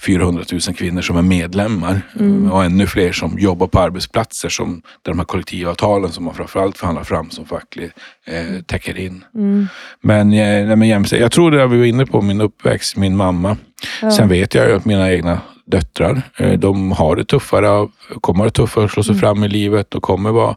[0.00, 2.52] 400 000 kvinnor som är medlemmar Mm.
[2.52, 6.78] och ännu fler som jobbar på arbetsplatser som där de här kollektivavtalen som man framförallt
[6.78, 7.90] förhandlar fram som facklig
[8.26, 9.24] eh, täcker in.
[9.34, 9.68] Mm.
[10.00, 13.56] Men, eh, nej, men jag tror det vi var inne på, min uppväxt, min mamma.
[14.02, 14.10] Ja.
[14.10, 17.88] Sen vet jag ju att mina egna döttrar, eh, de har det tuffare,
[18.20, 19.90] kommer ha det tuffare att slå sig fram i livet.
[19.90, 20.56] De kommer, vara,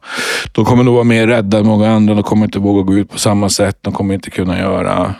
[0.52, 2.14] de kommer nog vara mer rädda än många andra.
[2.14, 3.78] De kommer inte våga gå ut på samma sätt.
[3.82, 5.16] De kommer inte kunna göra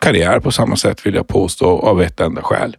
[0.00, 2.76] karriär på samma sätt vill jag påstå av ett enda skäl.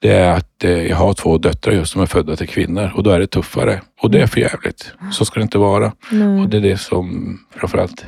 [0.00, 3.02] Det är att eh, jag har två döttrar just som är födda till kvinnor och
[3.02, 3.80] då är det tuffare.
[4.02, 4.92] Och det är för jävligt.
[5.12, 5.92] Så ska det inte vara.
[6.10, 6.42] Nej.
[6.42, 8.04] Och det är det som framförallt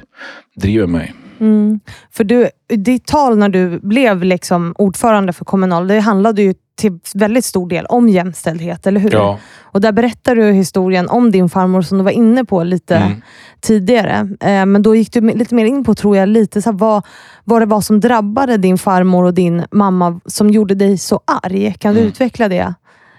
[0.57, 1.15] driver mig.
[1.41, 1.81] Mm.
[2.11, 6.99] För du, ditt tal när du blev liksom ordförande för Kommunal, det handlade ju till
[7.15, 9.13] väldigt stor del om jämställdhet, eller hur?
[9.13, 9.39] Ja.
[9.63, 13.23] Och där berättar du historien om din farmor som du var inne på lite Mm.
[13.61, 14.29] tidigare.
[14.41, 17.07] Eh, men då gick du lite mer in på, tror jag, lite så här, vad,
[17.45, 21.75] vad det var som drabbade din farmor och din mamma som gjorde dig så arg.
[21.79, 22.09] Kan du Mm.
[22.09, 22.75] utveckla det?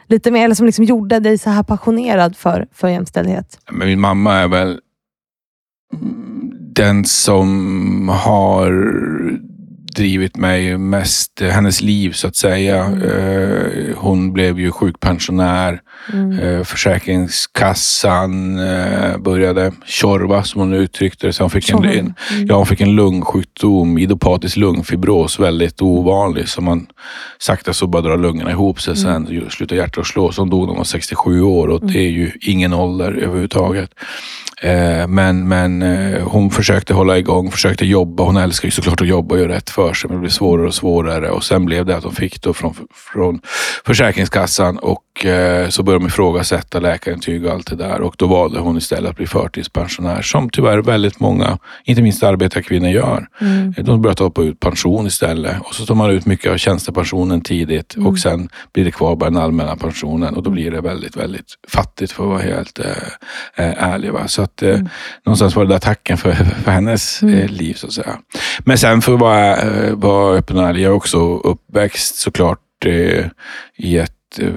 [0.07, 3.59] Lite mer, eller som liksom gjorde dig så här passionerad för, för jämställdhet?
[3.71, 4.79] Men min mamma är väl
[6.75, 8.71] den som har
[9.95, 12.83] drivit mig mest, eh, hennes liv så att säga.
[12.85, 13.01] Mm.
[13.03, 15.79] Eh, Hon blev ju sjukpensionär.
[16.13, 16.39] Mm.
[16.39, 18.55] Eh, Försäkringskassan
[19.23, 21.33] började tjorva som hon uttryckte det.
[21.33, 21.91] Så hon fick en, en,
[22.31, 22.45] Mm.
[22.47, 26.47] ja, hon fick en lungsjukdom, idiopatisk lungfibros, väldigt ovanlig.
[26.49, 26.87] Så man
[27.39, 30.31] sakta så bara drar lungorna ihop sig sen ju- slutar hjärtat slå.
[30.31, 33.89] Så hon dog när hon var 67 år och det är ju ingen ålder överhuvudtaget.
[35.07, 35.81] Men men
[36.21, 38.23] hon försökte hålla igång, försökte jobba.
[38.23, 40.67] Hon älskar ju såklart att jobba och göra rätt för sig, men det blev svårare
[40.67, 41.29] och svårare.
[41.29, 42.75] Och sen blev det att hon fick då från,
[43.13, 43.41] från
[43.85, 48.01] Försäkringskassan och eh, så började de ifrågasätta läkarintyg och allt det där.
[48.01, 52.89] Och då valde hon istället att bli förtidspensionär, som tyvärr väldigt många, inte minst arbetarkvinnor,
[52.89, 53.27] gör.
[53.41, 53.73] Mm.
[53.77, 57.95] De börjar ta ut pension istället och så tar man ut mycket av tjänstepensionen tidigt
[57.95, 61.57] och sen blir det kvar bara den allmänna pensionen och då blir det väldigt, väldigt
[61.67, 64.11] fattigt för att vara helt eh, eh, ärlig.
[64.11, 64.27] Va?
[64.27, 64.79] Så att, eh,
[65.25, 68.17] någonstans var det där tacken för, för hennes eh, liv så att säga.
[68.59, 69.55] Men sen för att vara,
[69.93, 73.25] vara öppen jag är också uppväxt såklart eh,
[73.75, 74.47] i ett eh,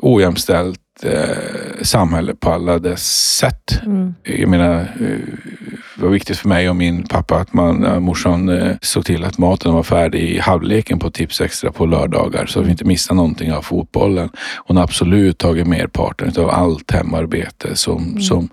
[0.00, 3.80] ojämställt eh, samhälle på alla dess sätt.
[3.86, 4.14] Mm.
[4.22, 4.88] Jag menar,
[5.96, 9.38] var viktigt för mig och min pappa att man, äh, morsan eh, såg till att
[9.38, 13.16] maten var färdig i halvleken på Tips Extra på lördagar så att vi inte missade
[13.16, 14.28] någonting av fotbollen.
[14.66, 18.48] Hon har absolut tagit merparten av allt hemarbete som, som,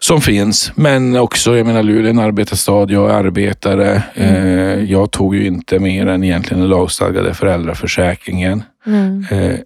[0.00, 0.72] som finns.
[0.74, 4.02] Men också, jag menar Luleå är en arbetarstad, jag är arbetare.
[4.14, 8.62] Eh, jag tog ju inte mer än egentligen den lagstadgade föräldraförsäkringen.
[8.86, 9.26] Mm.
[9.30, 9.56] Eh,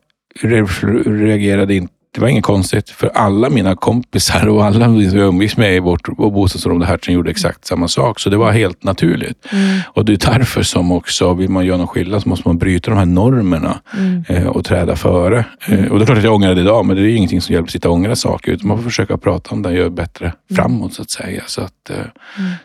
[0.41, 1.95] re- reagerade inte.
[2.15, 6.17] Det var inget konstigt, för alla mina kompisar och alla jag umgicks med i vårt
[6.17, 8.21] bostadsområde här som gjorde exakt samma sak.
[8.21, 9.47] Så det var helt naturligt.
[9.53, 9.81] Mm.
[9.87, 12.91] Och det är därför som också, vill man göra någon skillnad så måste man bryta
[12.91, 14.25] de här normerna Mm.
[14.29, 15.45] eh, och träda före.
[15.67, 17.41] Eh, och det är klart att jag ångrar det idag, men det är ju ingenting
[17.41, 18.53] som hjälper att sitta och ångra saker.
[18.53, 21.43] Utan man får försöka prata om det och göra bättre framåt så att säga.
[21.47, 21.97] Så att, eh,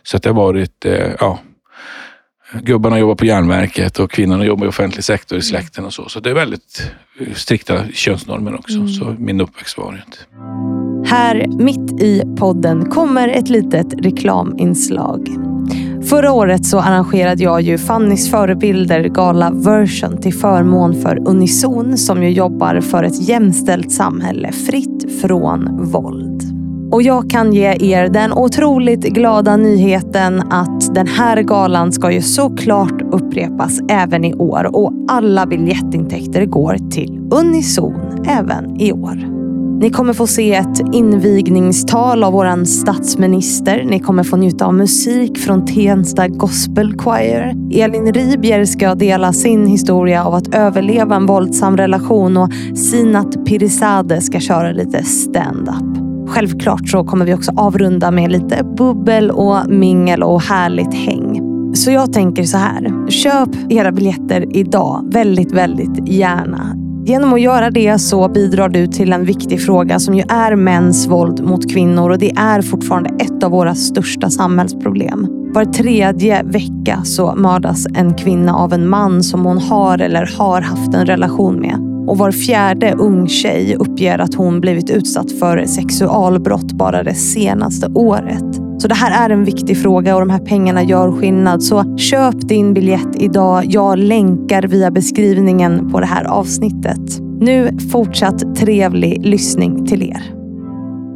[0.03, 1.39] så att det har varit, eh, ja,
[2.53, 6.09] gubbarna jobbar på järnverket och kvinnorna jobbar i offentlig sektor i släkten och så.
[6.09, 8.87] Så det är väldigt eh, strikta könsnormer också.
[8.87, 10.17] Så min uppväxt var det inte.
[11.09, 15.27] Här mitt i podden kommer ett litet reklaminslag.
[16.09, 22.23] Förra året så arrangerade jag ju Fannys förebilder gala version till förmån för Unison som
[22.23, 26.54] ju jobbar för ett jämställt samhälle fritt från våld.
[26.95, 32.21] Och jag kan ge er den otroligt glada nyheten att den här galan ska ju
[32.21, 39.27] såklart upprepas även i år och alla biljettintäkter går till Unison även i år.
[39.79, 43.83] Ni kommer få se ett invigningstal av våran statsminister.
[43.83, 47.55] Ni kommer få njuta av musik från Tensta Gospel Choir.
[47.71, 54.21] Elin Ribier ska dela sin historia av att överleva en våldsam relation och Sinat Pirisade
[54.21, 56.04] ska köra lite stand-up.
[56.27, 61.41] Självklart så kommer vi också avrunda med lite bubbel och mingel och härligt häng.
[61.75, 63.09] Så jag tänker så här.
[63.09, 65.05] Köp era biljetter idag.
[65.11, 66.75] Väldigt, väldigt gärna.
[67.05, 71.07] Genom att göra det så bidrar du till en viktig fråga som ju är mäns
[71.07, 75.27] våld mot kvinnor och det är fortfarande ett av våra största samhällsproblem.
[75.53, 80.61] Var tredje vecka så mördas en kvinna av en man som hon har eller har
[80.61, 81.94] haft en relation med.
[82.07, 87.87] Och var fjärde ung tjej uppger att hon blivit utsatt för sexualbrott bara det senaste
[87.87, 88.55] året.
[88.77, 91.63] Så det här är en viktig fråga och de här pengarna gör skillnad.
[91.63, 93.65] Så köp din biljett idag.
[93.67, 97.19] Jag länkar via beskrivningen på det här avsnittet.
[97.39, 100.44] Nu fortsatt trevlig lyssning till er.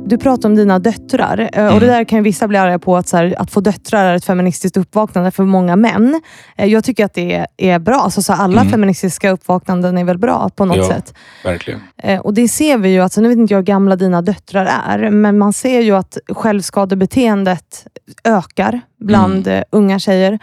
[0.09, 3.07] Du pratar om dina döttrar eh, och det där kan vissa bli arga på, att,
[3.07, 6.21] så här, att få döttrar är ett feministiskt uppvaknande för många män.
[6.57, 7.95] Eh, Jag tycker att det är, bra.
[7.95, 10.87] Alltså, så alla feministiska uppvaknanden är väl bra på något Ja.
[10.87, 11.13] sätt.
[11.43, 11.81] Verkligen.
[12.03, 14.69] Eh, Och det ser vi ju, alltså, nu vet inte jag hur gamla dina döttrar
[14.87, 17.87] är, men man ser ju att självskadebeteendet
[18.23, 20.39] ökar bland eh, unga tjejer.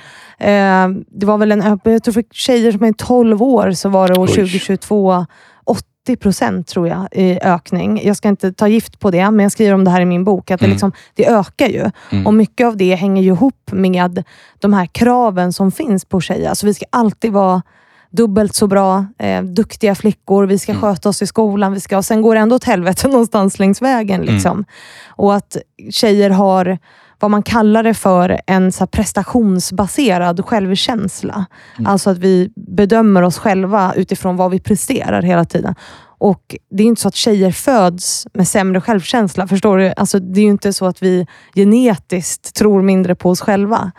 [1.11, 4.15] Det var väl en, jag tror för tjejer som är 12 år så var det
[4.21, 4.35] år Oj.
[4.35, 5.27] 2022
[6.07, 8.01] 80 procent tror jag i ökning.
[8.05, 10.25] Jag ska inte ta gift på det, men jag skriver om det här i min
[10.25, 10.51] bok.
[10.51, 10.73] Att det, Mm.
[10.75, 11.91] liksom, det ökar ju.
[12.13, 12.27] Mm.
[12.27, 14.25] Och mycket av det hänger ju ihop med
[14.59, 16.49] de här kraven som finns på tjejer.
[16.49, 17.63] Alltså vi ska alltid vara
[18.11, 20.83] dubbelt så bra, eh, duktiga flickor, vi ska Mm.
[20.83, 23.83] sköta oss i skolan, vi ska, och sen går det ändå åt helvete någonstans längs
[23.83, 24.23] vägen.
[24.23, 24.35] Mm.
[24.35, 24.65] Liksom.
[25.09, 25.57] Och att
[25.91, 26.79] tjejer har
[27.19, 31.47] vad man kallar det för en så prestationsbaserad självkänsla.
[31.79, 31.91] Mm.
[31.91, 35.75] Alltså att vi bedömer oss själva utifrån vad vi presterar hela tiden.
[36.19, 39.47] Och Det är inte så att tjejer föds med sämre självkänsla.
[39.47, 39.93] Förstår du?
[39.97, 43.93] Alltså, det är inte så att vi genetiskt tror mindre på oss själva.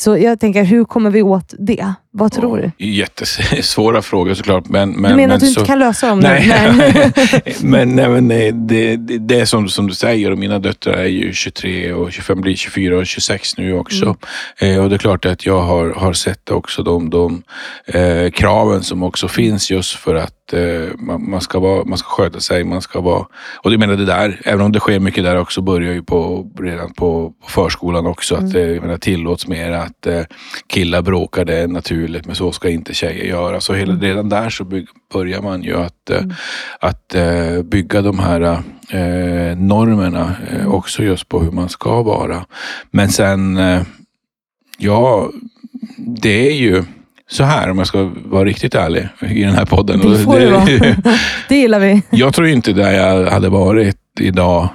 [0.00, 1.94] Så jag tänker, hur kommer vi åt det?
[2.12, 2.86] Vad tror du?
[2.86, 4.68] Jättesvåra frågor såklart.
[4.68, 6.48] Men, men, Du menar men att du så- inte kan lösa dem Nej,
[7.62, 10.92] men, nej, men nej, det, det, det är som, som du säger och mina döttrar
[10.94, 14.16] är ju 23 och 25, blir 24 och 26 nu också.
[14.60, 14.76] Mm.
[14.76, 17.42] Eh, och det är klart att jag har, har sett också de, de
[17.86, 20.60] eh, kraven som också finns just för att eh,
[20.98, 23.26] man, man, ska vara, man ska sköta sig, man ska vara...
[23.62, 26.50] Och jag menar det där, även om det sker mycket där också, börjar ju på,
[26.60, 28.34] redan på, på förskolan också.
[28.34, 30.22] Att det menar, tillåts mer att eh,
[30.66, 33.60] killar bråkar, det är naturligt, men så ska inte tjejer göra.
[33.60, 36.22] Så hela, redan där så byg, börjar man ju att, eh,
[36.80, 38.40] att eh, bygga de här
[38.90, 42.44] eh, normerna eh, också just på hur man ska vara.
[42.90, 43.82] Men sen, eh,
[44.78, 45.30] ja,
[45.96, 46.84] det är ju
[47.30, 50.00] så här om jag ska vara riktigt ärlig i den här podden.
[50.00, 50.64] Det får det vara.
[51.48, 52.02] Det gillar vi.
[52.10, 54.68] jag tror inte där jag hade varit idag.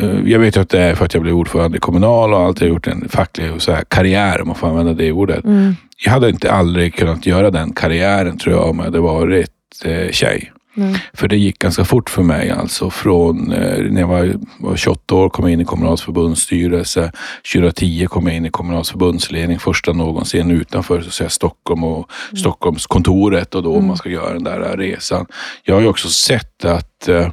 [0.00, 2.62] Eh, Jag vet att det är för att jag blev ordförande i Kommunal och alltid
[2.62, 5.44] har gjort en facklig så här, karriär, om man får använda det ordet.
[5.44, 5.74] Mm.
[6.04, 9.50] Jag hade inte aldrig kunnat göra den karriären tror jag om jag hade varit
[9.84, 10.52] eh, tjej.
[10.76, 10.94] Mm.
[11.14, 12.50] För det gick ganska fort för mig.
[12.50, 17.12] Alltså från eh, när jag var, var 28 år kom jag in i Kommunals förbundsstyrelse.
[17.54, 19.58] 2010 kom jag in i Kommunals förbundsledning.
[19.58, 23.54] Första någonsin utanför så säga, Stockholm och Stockholmskontoret.
[23.54, 25.26] Och då om man ska göra den där resan.
[25.64, 27.28] Jag har ju också sett att eh,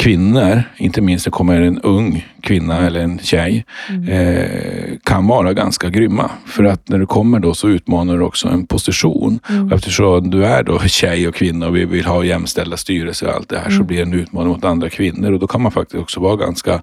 [0.00, 3.64] kvinnor, inte minst när det kommer en ung kvinna eller en tjej,
[4.08, 6.30] eh, kan vara ganska grymma.
[6.46, 9.40] För att när du kommer då så utmanar du också en position.
[9.66, 13.34] Och Eftersom du är då tjej och kvinna och vi vill ha jämställda styrelser och
[13.34, 15.32] allt det här så blir det en utmaning mot andra kvinnor.
[15.32, 16.82] Och då kan man faktiskt också vara ganska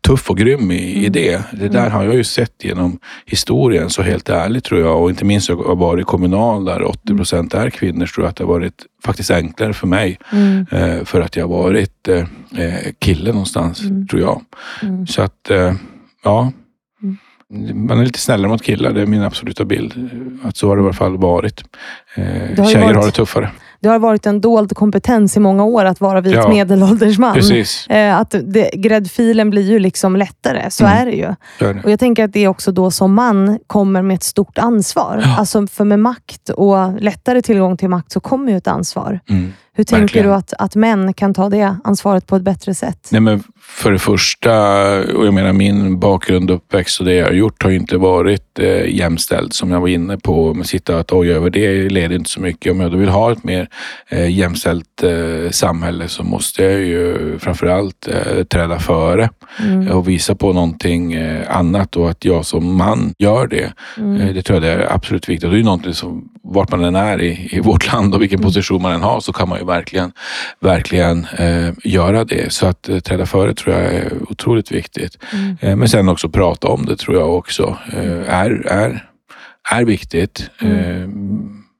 [0.00, 1.42] tuff och grym i, i det.
[1.52, 5.02] Det där har jag ju sett genom historien, så helt ärligt tror jag.
[5.02, 8.36] Och inte minst jag har varit kommunal där 80 procent är kvinnor, tror jag att
[8.36, 10.18] det har varit faktiskt enklare för mig.
[10.32, 10.66] Mm.
[10.70, 12.18] Eh, för att jag varit eh,
[12.64, 14.42] eh, kille någonstans, tror jag.
[15.08, 15.74] Så att, eh,
[16.24, 16.52] ja.
[17.74, 20.10] Man är lite snällare mot killar, det är min absoluta bild.
[20.42, 21.64] Att så har det i alla fall varit.
[22.14, 23.50] Eh, har tjejer varit- har det tuffare.
[23.82, 26.48] Det har varit en dold kompetens i många år att vara vit Ja.
[26.48, 27.34] medelålders man.
[27.34, 27.86] Precis.
[27.90, 30.98] Eh, att det, gräddfilen blir ju liksom lättare, så Mm.
[30.98, 31.34] är det ju.
[31.58, 31.84] Det.
[31.84, 35.22] Och Jag tänker att det är också då som man kommer med ett stort ansvar.
[35.24, 35.36] Ja.
[35.38, 39.20] Alltså för med makt och lättare tillgång till makt så kommer ju ett ansvar.
[39.28, 39.52] Mm.
[39.72, 40.26] Hur tänker Verkligen.
[40.26, 43.08] du att, att män kan ta det ansvaret på ett bättre sätt?
[43.12, 44.52] Nej, men för det första,
[45.16, 48.94] och jag menar min bakgrund uppväxt och det jag har gjort har inte varit eh,
[48.96, 50.54] jämställd som jag var inne på.
[50.54, 52.72] Men sitta och oja över det leder inte så mycket.
[52.72, 53.68] Om jag då vill ha ett mer
[54.08, 59.30] eh, jämställt eh, samhälle så måste jag ju framförallt eh, träda före
[59.64, 59.88] Mm.
[59.88, 63.72] och visa på någonting eh, annat och att jag som man gör det.
[63.98, 64.20] Mm.
[64.20, 65.44] Eh, Det tror jag är absolut viktigt.
[65.48, 68.38] Och det är någonting som, vart man än är i, i vårt land och vilken
[68.38, 68.46] Mm.
[68.48, 70.12] position man än har så kan man ju verkligen,
[70.60, 72.52] verkligen eh, göra det.
[72.52, 75.18] Så att eh, träda före tror jag är otroligt viktigt.
[75.32, 75.56] Mm.
[75.60, 79.04] Eh, men sen också prata om det tror jag också eh, är, är,
[79.70, 80.50] är viktigt.
[80.60, 80.76] Mm.
[80.78, 81.08] Eh,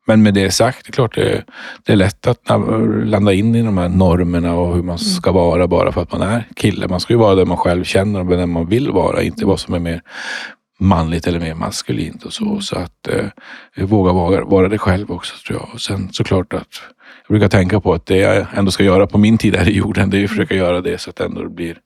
[0.07, 1.45] men med det sagt, det är klart det,
[1.85, 2.39] det är lätt att
[3.05, 4.99] landa in i de här normerna och hur man Mm.
[4.99, 6.89] ska vara bara för att man är kille.
[6.89, 9.61] Man ska ju vara där man själv känner och den man vill vara, inte vad
[9.61, 10.03] som är mer
[10.81, 12.45] manligt eller mer maskulint och så.
[12.45, 12.61] Mm.
[12.61, 15.69] Så att eh, våga vara, vara det själv också tror jag.
[15.75, 16.83] Och sen såklart att
[17.31, 20.11] brukar tänka på att det jag ändå ska göra på min tid här i jorden,
[20.11, 21.79] det är att försöka göra det så att det ändå blir,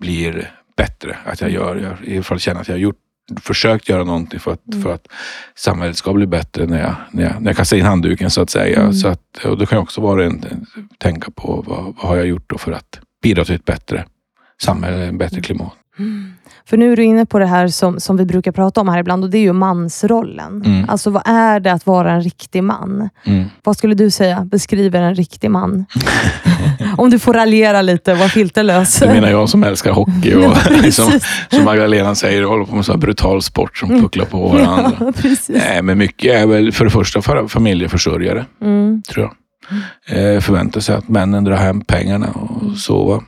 [0.00, 1.16] blir bättre.
[1.24, 2.96] Att jag gör, jag i alla fall känner att jag har gjort
[3.40, 5.06] försökt göra någonting för att, för att
[5.54, 8.50] samhället ska bli bättre när jag, när jag, när jag kastar in handduken så att
[8.50, 8.92] säga.
[8.92, 10.66] Så att, och det kan ju också vara en,
[10.98, 14.04] tänka på vad, vad har jag gjort då för att bidra till ett bättre
[14.62, 15.72] samhälle, en bättre klimat.
[16.66, 18.98] För nu är du inne på det här som, som vi brukar prata om här
[18.98, 20.62] ibland och det är ju mansrollen.
[20.66, 20.90] Mm.
[20.90, 23.08] Alltså vad är det att vara en riktig man?
[23.24, 23.44] Mm.
[23.64, 25.84] Vad skulle du säga beskriver en riktig man?
[26.96, 28.98] om du får raljera lite, var filterlös.
[28.98, 30.96] Det menar jag som älskar hockey Ja, och precis.
[30.96, 31.10] som,
[31.50, 34.92] som Magdalena säger, håller på med så brutal sport som pucklar på varandra.
[35.00, 35.12] Ja.
[35.48, 39.02] Nej, men mycket är väl för det första för familjeförsörjare, Mm.
[39.12, 39.34] tror jag.
[40.34, 43.20] Eh, förväntar sig att männen drar hem pengarna och sova.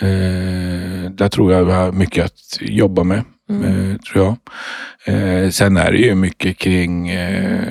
[0.00, 4.36] Eh, där tror jag vi har mycket att jobba med, eh, tror jag.
[5.04, 7.68] Eh, sen är det ju mycket kring eh,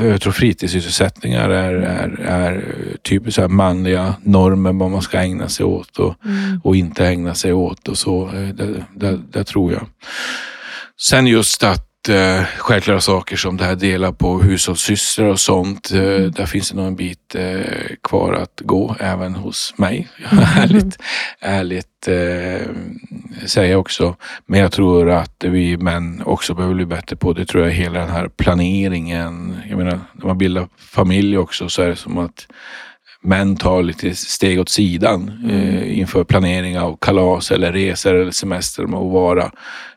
[0.00, 2.64] jag tror fritidssysselsättningar är, är, är
[3.02, 6.14] typiskt så manliga normer vad man ska ägna sig åt och,
[6.62, 8.30] och inte ägna sig åt och så.
[8.32, 9.86] Det, det, det tror jag.
[11.00, 15.90] Sen just att eh, självklara saker som det här dela på hushållssysslor och sånt.
[15.92, 20.08] Eh, där finns det nog en bit eh, kvar att gå även hos mig.
[20.56, 20.98] ärligt
[21.40, 22.68] ärligt eh,
[23.46, 24.16] säga också.
[24.46, 27.46] Men jag tror att vi män också behöver bli bättre på det.
[27.46, 29.56] tror jag hela den här planeringen.
[29.68, 32.46] Jag menar, när man bildar familj också så är det som att
[33.24, 38.82] män tar lite steg åt sidan eh, inför planering av kalas eller resor eller semester
[38.82, 39.50] med att vara.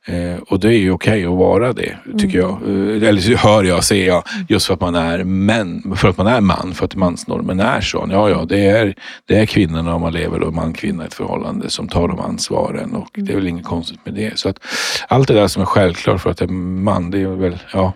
[0.06, 2.50] Eh, och det är ju okej att vara det, tycker jag.
[2.52, 6.18] Eh, eller så hör jag, ser jag, just för att man är män, för att
[6.18, 8.10] man är man, för att mansnormen är sån.
[8.10, 11.70] Ja, ja, det är, det är kvinnorna om man lever då man-kvinna i ett förhållande
[11.70, 14.40] som tar de ansvaren och det är väl inget konstigt med det.
[14.40, 14.60] Så att
[15.08, 17.94] allt det där som är självklart för att det är man, det är väl, ja,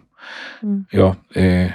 [0.89, 1.67] ja, eh,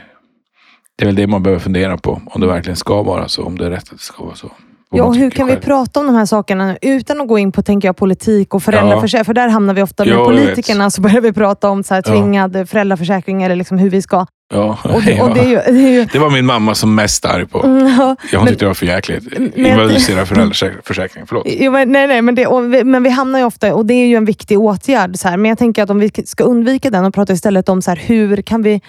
[0.99, 2.21] det är väl det man behöver fundera på.
[2.27, 3.43] Om det verkligen ska vara så.
[3.45, 4.51] Om det är rätt att det ska vara så.
[4.91, 5.63] Ja, och hur kan vi själv.
[5.65, 9.25] prata om de här sakerna utan att gå in på tänker jag, politik och föräldraförsäkring?
[9.25, 12.03] För där hamnar vi ofta med Ja, politikerna, så börjar vi prata om så här,
[12.07, 12.13] Ja.
[12.13, 14.27] tvingad föräldraförsäkring eller liksom hur vi ska...
[14.55, 15.25] Ja, Och det, ja.
[15.25, 17.63] och det, ju, det ju det var min mamma som mest arg på.
[17.65, 19.39] Mm, ja, Jag men- tyckte det var för jäkligt.
[19.57, 21.27] Invalidisera föräldraförsäkringen.
[21.27, 21.47] Förlåt.
[21.49, 24.07] Jo, men, nej, nej, men, det, vi, men vi hamnar ju ofta, och det är
[24.07, 27.05] ju en viktig åtgärd, så här, men jag tänker att om vi ska undvika den
[27.05, 28.81] och prata istället om så här, hur kan vi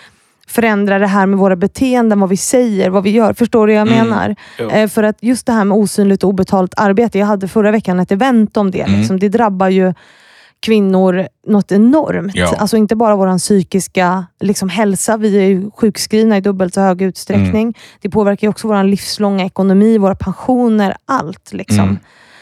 [0.47, 3.33] förändra det här med våra beteenden, vad vi säger, vad vi gör.
[3.33, 4.35] Förstår du vad jag Mm, menar?
[4.71, 7.99] Eh, för att just det här med osynligt och obetalt arbete, jag hade förra veckan
[7.99, 8.81] ett event om det.
[8.81, 8.99] Mm.
[8.99, 9.93] Liksom, det drabbar ju
[10.59, 12.35] kvinnor något enormt.
[12.35, 12.55] Ja.
[12.57, 17.01] Alltså inte bara vår psykiska liksom, hälsa, vi är ju sjukskrivna i dubbelt så hög
[17.01, 17.61] utsträckning.
[17.61, 17.73] Mm.
[18.01, 21.53] Det påverkar också vår livslånga ekonomi, våra pensioner, allt.
[21.53, 21.99] Liksom.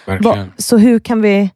[0.07, 1.49] Mm, så hur kan, vi,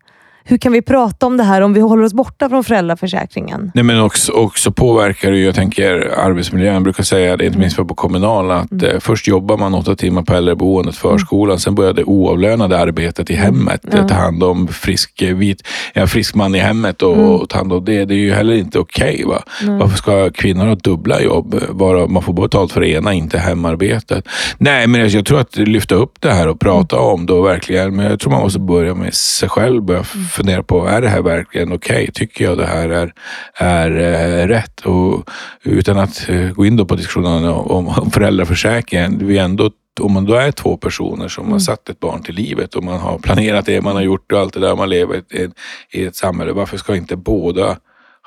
[0.50, 3.72] hur kan vi prata om det här om vi håller oss borta från föräldraförsäkringen?
[3.76, 6.74] Nej, men också, också påverkar det ju, jag tänker arbetsmiljön.
[6.74, 10.22] Jag brukar säga det, inte minst på kommunala, att eh, först jobbar man åtta timmar
[10.22, 11.60] på äldreboendet, förskolan.
[11.60, 13.82] Sen börjar det oavlönade arbetet i hemmet.
[13.92, 14.08] Ja.
[14.08, 17.74] Ta hand om frisk, eh, vit, ja, frisk man i hemmet och, och ta hand
[17.74, 18.06] om det.
[18.06, 19.24] Det är ju heller inte okej.
[19.28, 19.44] va?
[19.80, 21.64] Varför ska kvinnor ha dubbla jobb?
[21.72, 24.28] Bara, man får betalt för det ena, inte hemarbetet.
[24.58, 27.46] Nej, men jag, jag tror att lyfta upp det här och prata om det och
[27.46, 29.84] verkligen, men jag tror man måste börja med sig själv.
[29.84, 30.04] Börja
[30.39, 32.12] fundera på, är det här verkligen okej?
[32.13, 33.13] Tycker jag det här är,
[33.56, 34.82] är eh, rätt?
[34.82, 35.30] Och
[35.63, 39.71] utan att eh, gå in på diskussionen om, om föräldraförsäkringen, vi ändå
[40.02, 42.99] om man då är två personer som har satt ett barn till livet och man
[42.99, 45.52] har planerat det man har gjort och allt det där, man lever i ett,
[45.91, 46.52] i ett samhälle.
[46.52, 47.78] Varför ska inte båda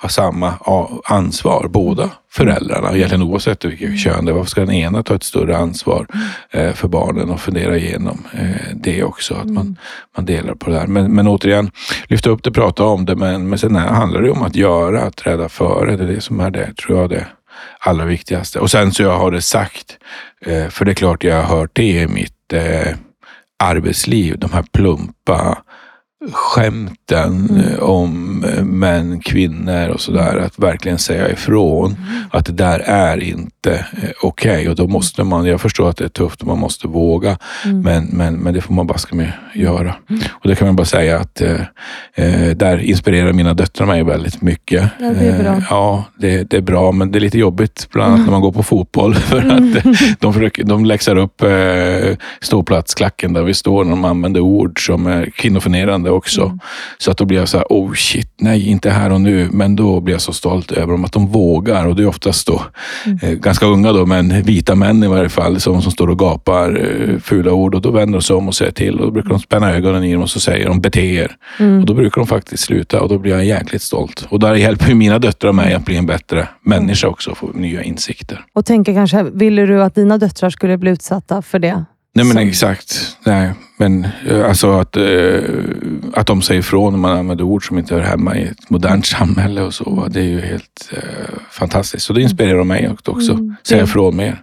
[0.03, 0.55] ha samma
[1.05, 4.35] ansvar, båda föräldrarna, egentligen oavsett vilket kön det är.
[4.35, 6.07] Varför ska den ena ta ett större ansvar
[6.51, 9.77] eh, för barnen och fundera igenom eh, det också, att man,
[10.17, 10.87] man delar på det här.
[10.87, 11.71] Men, men återigen,
[12.05, 15.03] lyfta upp det, prata om det, men, men sen här handlar det om att göra,
[15.03, 15.97] att träda före.
[15.97, 17.27] Det är det som är det, tror jag, det
[17.79, 18.61] allra viktigaste.
[18.61, 19.99] Och sen så jag har det sagt,
[20.47, 22.33] eh, för det är klart jag har hört det i mitt
[23.59, 25.59] arbetsliv, de här plumpa
[26.33, 30.37] skämten eh, om eh, män, kvinnor och sådär.
[30.37, 31.97] Att verkligen säga ifrån
[32.31, 34.69] att det där är inte eh, okej.
[34.69, 37.39] Och då måste man, jag förstår att det är tufft och man måste våga.
[37.65, 39.95] Men, men, men det får man baska med göra.
[40.31, 41.61] Och det kan man bara säga att eh,
[42.15, 44.91] eh, där inspirerar mina döttrar mig väldigt mycket.
[44.99, 45.53] Ja, det är bra.
[45.53, 46.93] Eh, ja, det, det är bra.
[46.93, 49.15] Men det är lite jobbigt bland annat när man går på fotboll.
[49.33, 49.85] För att
[50.21, 55.07] de, försöker, de läxar upp eh, ståplatsklacken där vi står när de använder ord som
[55.07, 56.59] är kvinnoförnedrande också.
[56.99, 59.49] Så att då blir jag så här, oh shit, nej, inte här och nu.
[59.53, 61.87] Men då blir jag så stolt över dem att de vågar.
[61.87, 62.63] Och det är oftast då
[63.23, 66.81] eh, ganska unga då, men vita män i varje fall, som, som står och gapar
[66.81, 67.75] eh, fula ord.
[67.75, 68.99] Och då vänder de sig om och säger till.
[68.99, 71.37] Och då brukar de spänna ögonen i dem och så säger de bete er.
[71.59, 74.27] Och då brukar de faktiskt sluta och då blir jag jäkligt stolt.
[74.29, 77.83] Och där hjälper mina döttrar mig att bli en bättre människa också och få nya
[77.83, 78.45] insikter.
[78.53, 81.85] Och tänka kanske, ville du att dina döttrar skulle bli utsatta för det?
[82.15, 83.17] Nej men exakt.
[83.27, 85.41] Nej, men eh, alltså att, eh,
[86.15, 89.07] att de säger ifrån när man använder ord som inte hör hemma i ett modernt
[89.07, 90.07] samhälle och så.
[90.11, 92.07] Det är ju helt eh, fantastiskt.
[92.07, 94.43] Så det inspirerar mig också säga ifrån mer.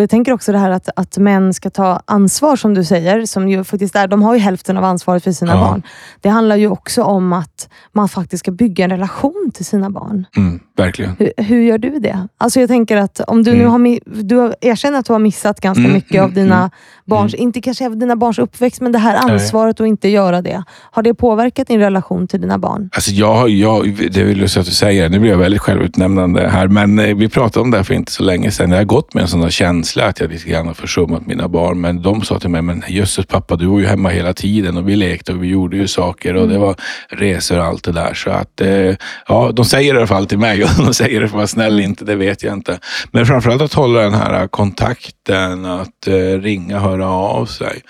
[0.00, 3.26] Och Jag tänker också det här att, att män ska ta ansvar, som du säger.
[3.26, 5.60] Som ju faktiskt är, de har ju hälften av ansvaret för sina Ja.
[5.60, 5.82] barn.
[6.20, 10.26] Det handlar ju också om att man faktiskt ska bygga en relation till sina barn.
[10.36, 11.16] Mm, verkligen.
[11.18, 12.28] Hur, hur gör du det?
[12.38, 13.70] Alltså jag tänker att om du nu Mm.
[13.72, 16.58] har, mi- du har erkänner att du har missat ganska Mm, mycket av mm, dina
[16.58, 16.70] mm,
[17.06, 20.62] barns, inte kanske av dina barns uppväxt, men det här ansvaret att inte göra det.
[20.92, 22.90] Har det påverkat din relation till dina barn?
[22.92, 25.08] Alltså jag, har- jag, det är lustigt att du säger.
[25.08, 26.68] Nu blir jag väldigt självutnämnande här.
[26.68, 28.70] Men eh, vi pratade om det här för inte så länge sedan.
[28.70, 31.48] Jag har gått med en sån där känsla att jag lite grann har försummat mina
[31.48, 31.80] barn.
[31.80, 34.88] Men de sa till mig, men jösses pappa, du var ju hemma hela tiden och
[34.88, 36.74] vi lekte och vi gjorde ju saker och det var
[37.08, 38.14] resor och allt det där.
[38.14, 38.94] Så att, eh,
[39.28, 40.64] ja, de säger det i alla fall till mig.
[40.64, 42.78] Och de säger det för att vara snäll inte, det vet jag inte.
[43.10, 47.82] Men framförallt att hålla den här kontakten, att eh, ringa, höra av sig.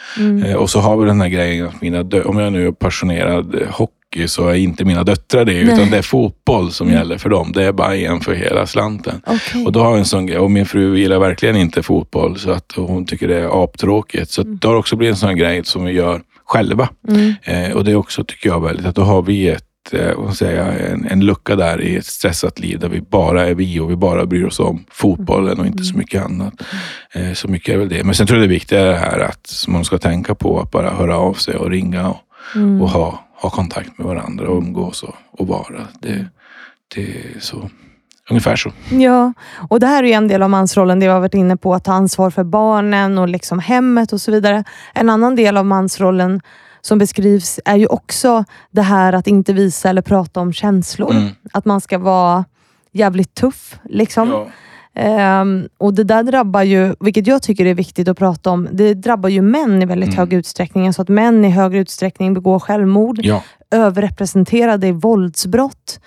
[0.44, 3.54] Eh, och så har vi den här grejen att mina om jag nu är passionerad
[3.54, 3.68] eh,
[4.10, 5.90] hockey så är inte mina döttrar det, utan Nej.
[5.90, 7.52] det är fotboll som gäller för dem.
[7.52, 9.22] Det är Bajen för hela slanten.
[9.26, 9.66] Okej.
[9.66, 12.72] Och då har en sån grej, och min fru gillar verkligen inte fotboll, så att
[12.76, 14.30] hon tycker det är aptråkigt.
[14.30, 16.88] Så att det har också blivit en sån grej som vi gör själva.
[17.08, 17.34] Mm.
[17.42, 20.36] Eh, och det är också, tycker jag, väldigt att då har vi ett eh, vad
[20.40, 23.90] jag en, en lucka där i ett stressat liv där vi bara är vi och
[23.90, 26.54] vi bara bryr oss om fotbollen och inte så mycket annat.
[27.14, 28.04] Eh, så mycket är väl det.
[28.04, 30.70] Men sen tror jag det viktiga är det här att man ska tänka på att
[30.70, 32.16] bara höra av sig och ringa och,
[32.54, 32.82] Mm.
[32.82, 35.88] och ha, ha kontakt med varandra och umgås och, och vara.
[36.00, 36.26] Det,
[36.94, 37.70] det är så.
[38.30, 38.72] Ungefär så.
[38.90, 39.32] Ja,
[39.68, 41.74] och det här är ju en del av mansrollen, det vi har varit inne på,
[41.74, 44.64] att ta ansvar för barnen och liksom hemmet och så vidare.
[44.94, 46.40] En annan del av mansrollen
[46.80, 51.10] som beskrivs är ju också det här att inte visa eller prata om känslor.
[51.10, 51.28] Mm.
[51.52, 52.44] Att man ska vara
[52.92, 53.78] jävligt tuff.
[53.84, 54.28] Liksom.
[54.28, 54.46] Ja.
[54.94, 58.94] Ehm, och Det där drabbar ju, vilket jag tycker är viktigt att prata om, det
[58.94, 60.18] drabbar ju män i väldigt Mm.
[60.18, 60.86] hög utsträckning.
[60.86, 63.42] Alltså att män i högre utsträckning begår självmord, ja.
[63.70, 66.00] överrepresenterade i våldsbrott.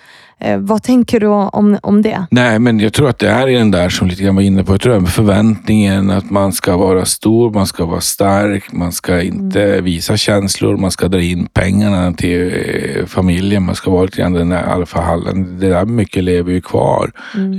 [0.44, 2.26] Eh, vad tänker du om, om det?
[2.30, 4.72] Nej, men jag tror att det är den där som lite grann var inne på.
[4.72, 9.22] Jag tror att förväntningen att man ska vara stor, man ska vara stark, man ska
[9.22, 14.16] inte visa känslor, man ska dra in pengarna till eh, familjen, man ska vara lite
[14.16, 15.60] grann den där alfahallen.
[15.60, 17.10] Det där mycket lever ju kvar.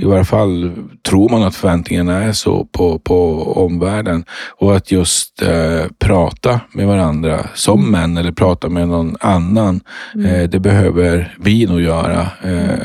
[0.02, 0.72] I varje fall
[1.08, 4.24] tror man att förväntningarna är så på, på omvärlden.
[4.58, 9.80] Och att just eh, prata med varandra som män eller prata med någon annan.
[10.26, 12.75] Eh, det behöver vi nog göra eh,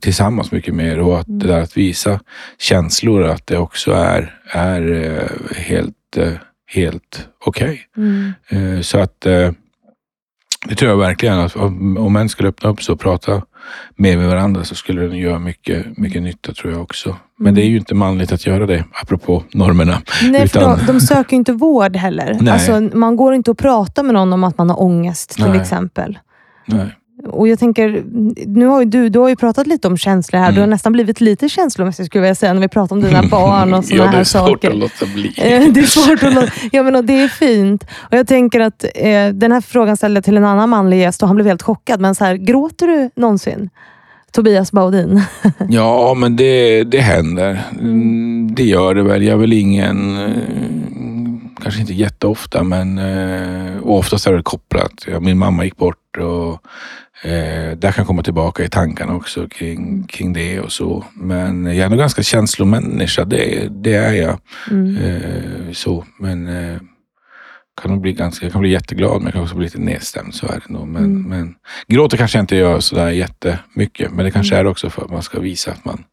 [0.00, 0.98] tillsammans mycket mer.
[1.00, 2.20] Och att det där att visa
[2.58, 6.32] känslor, att det också är, är eh, helt, eh,
[6.66, 7.80] helt okej.
[7.96, 8.32] Mm.
[8.48, 13.00] Eh, Så att det tror jag verkligen att om, män skulle öppna upp sig och
[13.00, 13.42] prata
[13.96, 17.16] mer med varandra så skulle det göra mycket, mycket nytta tror jag också.
[17.38, 20.02] Men det är ju inte manligt att göra det, apropå normerna.
[20.22, 22.36] Nej, för Utan- de, de söker ju inte vård heller.
[22.40, 22.52] Nej.
[22.52, 25.60] Alltså, man går inte och pratar med någon om att man har ångest till Nej.
[25.60, 26.18] exempel.
[26.66, 26.94] Nej.
[27.26, 28.02] Och jag tänker,
[28.46, 30.52] nu har ju du, du har ju pratat lite om känslor här.
[30.52, 30.70] Du har Mm.
[30.70, 34.04] nästan blivit lite känslomässig skulle jag säga, när vi pratar om dina barn och sådana
[34.04, 34.70] ja, det är här svårt saker.
[34.70, 35.32] att låta bli.
[35.74, 36.52] Det är svårt att låta...
[36.72, 37.84] Ja, men och det är fint.
[38.10, 41.22] Och Jag tänker att eh, den här frågan ställde jag till en annan manlig gäst
[41.22, 42.00] och han blev helt chockad.
[42.00, 43.70] Men så här, gråter du någonsin?
[44.32, 45.22] Tobias Baudin.
[45.68, 47.60] Ja, men det, det händer.
[47.80, 49.22] Mm, Det gör det väl.
[49.22, 50.81] Jag är väl ingen, eh,
[51.62, 54.92] kanske inte jätteofta, men eh, oftast är det kopplat.
[55.20, 56.52] Min mamma gick bort och
[57.28, 61.04] eh, där kan komma tillbaka i tankarna också kring, kring det och så.
[61.14, 64.38] Men jag är nog ganska känslomänniska, det, det är jag.
[64.70, 64.96] Mm.
[64.96, 66.76] Eh, så, men eh,
[67.82, 70.34] kan nog bli ganska, jag kan bli jätteglad men jag kan också bli lite nedstämd.
[70.34, 70.88] Så är det nog.
[70.88, 71.22] Men, Mm.
[71.28, 71.54] men
[71.88, 74.10] gråter kanske jag inte gör sådär jättemycket.
[74.12, 76.04] Men det kanske är också för att man ska visa att man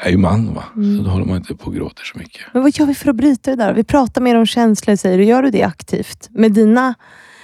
[0.00, 0.54] är ju man.
[0.54, 0.64] Va?
[0.76, 0.96] Mm.
[0.96, 2.42] Så då håller man inte på och gråter så mycket.
[2.52, 3.72] Men vad gör vi för att bryta det där?
[3.72, 5.24] Vi pratar mer om känslor säger du.
[5.24, 6.28] Gör du det aktivt?
[6.30, 6.94] Med dina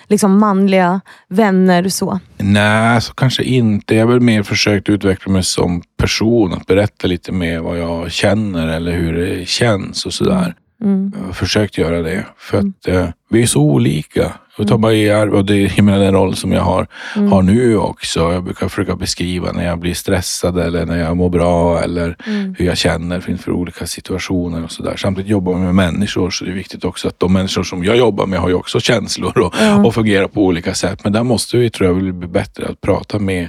[0.09, 1.89] liksom, manliga vänner?
[1.89, 2.21] så?
[2.39, 3.95] Nej, så kanske inte.
[3.95, 6.53] Jag har väl mer försökt utveckla mig som person.
[6.53, 10.55] Att berätta lite mer vad jag känner eller hur det känns och sådär.
[10.87, 11.13] Mm.
[11.21, 12.27] Jag har försökt göra det.
[12.39, 14.33] För att eh, vi är så olika.
[14.59, 16.87] Jag tar bara i arv och det är jag menar, den roll som jag har,
[17.17, 17.33] Mm.
[17.33, 18.33] har nu också.
[18.33, 22.55] Jag brukar försöka beskriva när jag blir stressad eller när jag mår bra eller Mm.
[22.59, 24.97] hur jag känner inför olika situationer och sådär.
[24.97, 27.97] Samtidigt jobbar man med människor så det är viktigt också att de människor som jag
[27.97, 29.85] jobbar med har ju också känslor och, Ja.
[29.87, 31.05] och fungerar på olika sätt.
[31.05, 33.49] Men där måste vi, tror jag, bli bättre att prata med,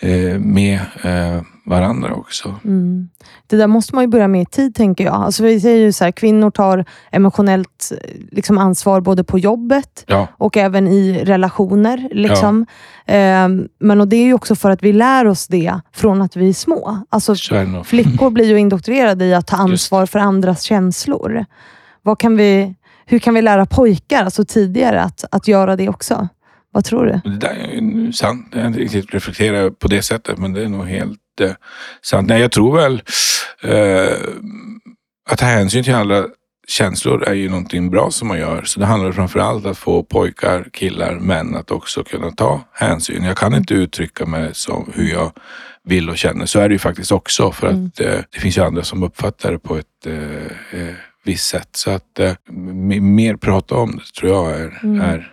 [0.00, 2.54] eh, med eh, varandra också.
[2.64, 3.08] Mm.
[3.46, 5.14] Det där måste man ju börja med i tid, tänker jag.
[5.14, 10.04] Alltså, vi säger ju så här, kvinnor tar emotionellt eh, liksom, ansvar både på jobbet
[10.06, 12.08] Ja, och även i relationer.
[12.12, 12.66] Liksom.
[13.06, 16.36] Ehm, men och Det är ju också för att vi lär oss det från att
[16.36, 16.98] vi är små.
[17.08, 17.34] Alltså,
[17.84, 21.44] flickor blir ju indoktrerade i att ta ansvar för andras känslor.
[22.02, 22.74] Vad kan vi,
[23.06, 26.28] hur kan vi lära pojkar alltså tidigare att, att göra det också?
[26.72, 27.30] Vad tror du?
[27.30, 28.48] Det där är sant.
[28.52, 31.52] Jag har inte riktigt reflekterat på det sättet, men det är nog helt eh,
[32.02, 32.28] sant.
[32.28, 33.02] Nej, jag tror väl
[33.62, 34.16] eh,
[35.30, 36.24] att ta hänsyn till andra,
[36.68, 38.62] känslor är ju någonting bra som man gör.
[38.64, 43.24] Så det handlar framförallt att få pojkar, killar, män att också kunna ta hänsyn.
[43.24, 45.32] Jag kan inte uttrycka mig som hur jag
[45.84, 46.46] vill och känner.
[46.46, 47.52] Så är det ju faktiskt också.
[47.52, 47.90] För att Mm.
[47.98, 51.68] eh, det finns ju andra som uppfattar det på ett eh, eh, visst sätt.
[51.72, 52.32] Så att eh,
[53.00, 55.00] mer prata om det tror jag är, Mm.
[55.00, 55.32] är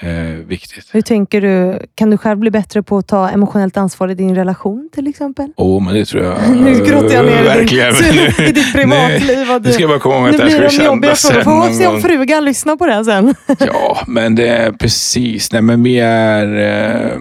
[0.00, 0.10] eh,
[0.46, 0.88] viktigt.
[0.92, 1.78] Hur tänker du?
[1.94, 5.52] Kan du själv bli bättre på att ta emotionellt ansvar i din relation till exempel?
[5.56, 6.36] Åh, men det tror jag.
[6.56, 7.94] Nu grottar jag ner din, Verkligen.
[8.38, 9.46] Men i ditt privatliv.
[9.64, 11.34] Nu ska jag bara komma ihåg att det här jobbiga kännas frågor.
[11.34, 13.34] sen Får se om frugan lyssnar på det här sen.
[13.58, 15.52] Ja, men det är precis.
[15.52, 17.18] Nej, men vi är, eh,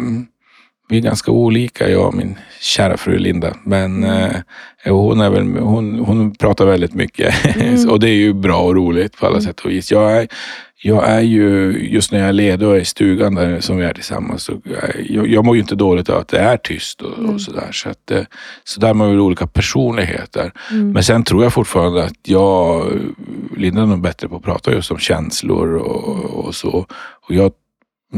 [0.89, 3.53] vi är ganska olika, jag och min kära fru Linda.
[3.63, 4.31] Men Mm.
[4.85, 7.89] eh, hon, är väl, hon, hon pratar väldigt mycket Mm.
[7.89, 9.45] och det är ju bra och roligt på alla Mm.
[9.45, 9.91] sätt och vis.
[9.91, 10.27] Jag är,
[10.83, 13.85] jag är ju, just när jag är ledig och är i stugan där som vi
[13.85, 14.53] är tillsammans, så
[15.09, 17.33] jag, jag mår ju inte dåligt av att det är tyst och, Mm.
[17.35, 17.69] och sådär.
[17.71, 18.21] Så, att, eh,
[18.63, 20.51] så där har man väl olika personligheter.
[20.71, 20.91] Mm.
[20.91, 22.85] Men sen tror jag fortfarande att jag,
[23.57, 26.85] Linda är nog bättre på att prata just om känslor och, och så.
[27.27, 27.51] Och jag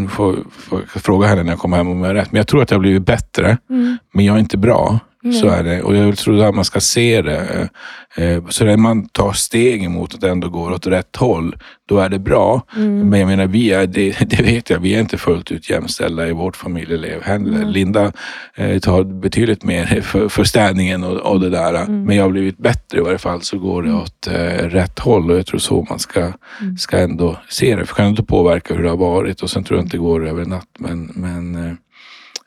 [0.09, 2.31] får, får fråga henne när jag kommer hem om jag är rätt.
[2.31, 3.57] Men jag tror att jag har blivit bättre.
[3.69, 3.97] Mm.
[4.13, 4.99] Men jag är inte bra.
[5.41, 5.81] Så är det.
[5.81, 7.69] Och jag tror att man ska se det.
[8.15, 11.55] Eh, Så när man tar steg emot att det ändå går åt rätt håll,
[11.87, 12.61] då är det bra.
[12.75, 13.09] Mm.
[13.09, 16.27] Men jag menar, vi är, det, det vet jag, vi är inte fullt ut jämställda
[16.27, 17.55] i vårt familjeliv heller.
[17.55, 17.69] Mm.
[17.69, 18.11] Linda
[18.55, 21.73] eh, tar betydligt mer för, för städningen och, och det där.
[21.75, 22.03] Mm.
[22.03, 24.01] Men jag har blivit bättre i varje fall, så går det Mm.
[24.01, 26.19] åt eh, rätt håll och jag tror så man ska,
[26.61, 26.77] Mm.
[26.77, 27.85] ska ändå se det.
[27.85, 30.27] För kan inte påverka hur det har varit och sen tror jag inte det går
[30.27, 30.67] över en natt.
[30.79, 31.77] Men, men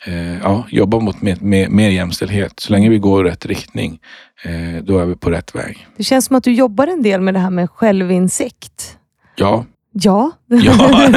[0.07, 2.61] eh, ja, jobba mot mer, mer, mer jämställdhet.
[2.61, 3.98] Så länge vi går i rätt riktning,
[4.44, 5.86] eh, då är vi på rätt väg.
[5.96, 8.98] Det känns som att du jobbar en del med det här med självinsikt.
[9.36, 9.64] Ja,
[9.96, 10.30] Ja.
[10.46, 10.72] Ja.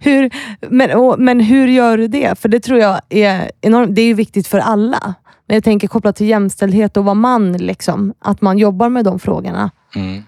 [0.00, 0.30] hur,
[0.70, 2.38] men, och, men hur gör du det?
[2.38, 3.94] För det tror jag är enormt.
[3.94, 5.14] Det är ju viktigt för alla.
[5.46, 7.52] Men jag tänker kopplat till jämställdhet och vara man.
[7.52, 9.70] Liksom, att man jobbar med de frågorna.
[9.94, 10.22] mm.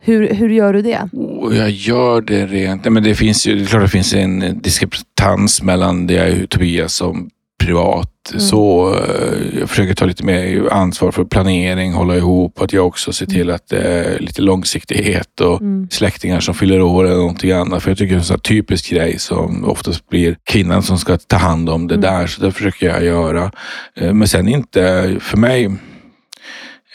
[0.00, 1.08] Hur, hur gör du det?
[1.40, 2.84] Och jag gör det rent...
[2.84, 6.28] Nej, men det finns ju, det är klart det finns en diskrepans mellan det jag
[6.28, 7.30] är Tobias som
[7.64, 8.10] privat.
[8.30, 8.40] Mm.
[8.40, 12.60] Så eh, jag försöker ta lite mer ansvar för planering, hålla ihop.
[12.60, 15.88] Att jag också ser till att det är lite långsiktighet och Mm.
[15.90, 17.82] släktingar som fyller år eller någonting annat.
[17.82, 21.16] För jag tycker det är en sån typisk grej som oftast blir kvinnan som ska
[21.16, 22.02] ta hand om det Mm.
[22.14, 22.26] där.
[22.26, 23.50] Så det försöker jag göra.
[23.96, 25.70] Eh, Men sen inte, för mig,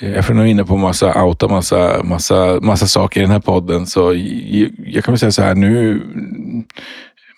[0.04, 3.40] eh, jag är nog inne på massa outa massa, massa, massa saker i den här
[3.40, 3.88] podden.
[3.88, 6.02] Så jag, jag kan väl säga så här nu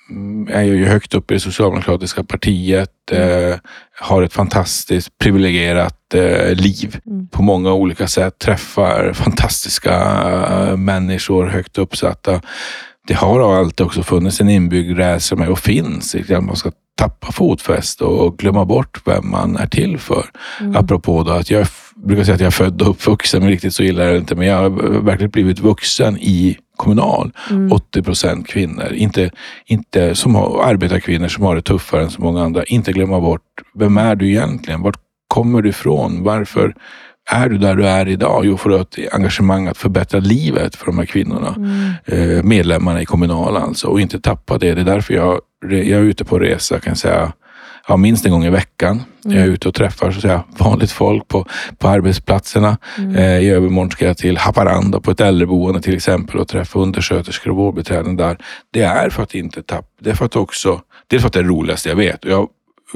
[0.09, 3.11] mm, är jag ju högt upp i det socialdemokratiska partiet.
[3.11, 3.57] Eh,
[3.99, 7.27] har ett fantastiskt privilegierat eh, liv Mm.
[7.27, 8.39] på många olika sätt.
[8.39, 12.41] Träffar fantastiska eh, människor högt uppsatta.
[13.07, 16.15] Det har alltid också funnits en inbyggd rädsla och finns.
[16.15, 20.25] Att man ska tappa fotfäste och glömma bort vem man är till för.
[20.61, 20.75] Mm.
[20.75, 23.83] Apropå då att jag brukar säga att jag är född och uppvuxen, men riktigt så
[23.83, 24.35] illa är det inte.
[24.35, 24.69] Men jag har
[25.01, 27.31] verkligen blivit vuxen i Kommunal.
[27.49, 27.71] Mm.
[27.71, 28.93] 80 procent kvinnor.
[28.93, 29.31] Inte,
[29.65, 32.63] inte som har, arbetarkvinnor som har det tuffare än så många andra.
[32.63, 33.41] Inte glömma bort,
[33.73, 34.81] vem är du egentligen?
[34.81, 36.23] Vart kommer du ifrån?
[36.23, 36.75] Varför
[37.31, 38.45] är du där du är idag?
[38.45, 41.55] Jo, för att engagemang att förbättra livet för de här kvinnorna.
[41.57, 41.91] Mm.
[42.05, 43.87] Eh, medlemmarna i Kommunal alltså.
[43.87, 44.73] Och inte tappa det.
[44.73, 47.33] Det är därför jag, jag är ute på resa, kan jag säga,
[47.87, 49.03] ja, minst en gång i veckan.
[49.25, 49.37] Mm.
[49.37, 51.45] Jag är ute och träffar så att säga, vanligt folk på,
[51.77, 52.77] på arbetsplatserna.
[52.97, 53.15] Mm.
[53.15, 57.51] Eh, I övermorgon ska jag till Haparanda på ett äldreboende till exempel och träffa undersköterskor
[57.51, 58.37] och vårdbiträden där.
[58.73, 61.39] Det är för att inte tappa, det är för att också, dels för att det
[61.39, 62.25] är det roligaste jag vet.
[62.25, 62.47] Jag,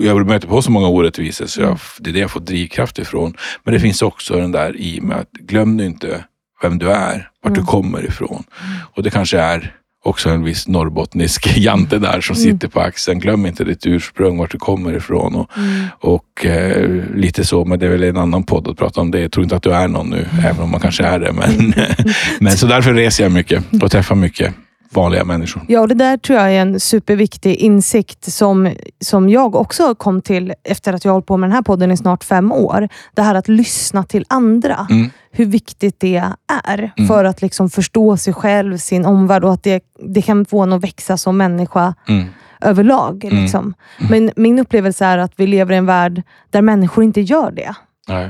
[0.06, 3.34] jag möter på så många orättvisor så jag, det är det jag får drivkraft ifrån.
[3.64, 6.24] Men det finns också den där i med att glöm nu inte
[6.62, 7.66] vem du är, vart du Mm.
[7.66, 8.44] kommer ifrån.
[8.96, 9.76] Och det kanske är
[10.06, 12.52] också en viss norrbottnisk jante där som Mm.
[12.52, 13.20] sitter på axeln.
[13.20, 15.36] Glöm inte ditt ursprung, vart du kommer ifrån.
[15.36, 15.86] Och, Mm.
[16.00, 19.20] och eh, lite så, men det är väl en annan podd att prata om det.
[19.22, 21.34] Jag tror inte att du är någon nu, även om man kanske är det.
[21.34, 21.74] Men,
[22.40, 24.54] men så därför reser jag mycket och träffar mycket
[24.94, 25.62] vanliga människor.
[25.68, 30.22] Ja, och det där tror jag är en superviktig insikt som, som jag också kom
[30.22, 32.90] till efter att jag hållit på med den här podden i snart fem år.
[33.16, 34.88] Det här att lyssna till andra.
[34.90, 35.10] Mm.
[35.32, 36.18] Hur viktigt det
[36.64, 37.08] är Mm.
[37.08, 40.74] för att liksom förstå sig själv, sin omvärld och att det, det kan få en
[40.74, 42.26] att växa som människa Mm.
[42.62, 43.24] överlag.
[43.26, 43.42] Mm.
[43.42, 43.74] Liksom.
[44.10, 47.74] Men min upplevelse är att vi lever i en värld där människor inte gör det.
[48.08, 48.30] Nej.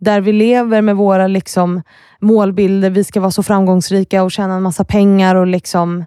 [0.00, 1.82] Där vi lever med våra liksom,
[2.20, 2.90] målbilder.
[2.90, 5.34] Vi ska vara så framgångsrika och tjäna en massa pengar.
[5.34, 6.04] och liksom,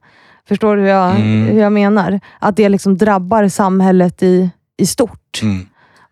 [0.48, 1.48] Förstår du hur jag, Mm.
[1.48, 2.20] hur jag menar?
[2.40, 5.66] Att det liksom drabbar samhället i, i stort Mm.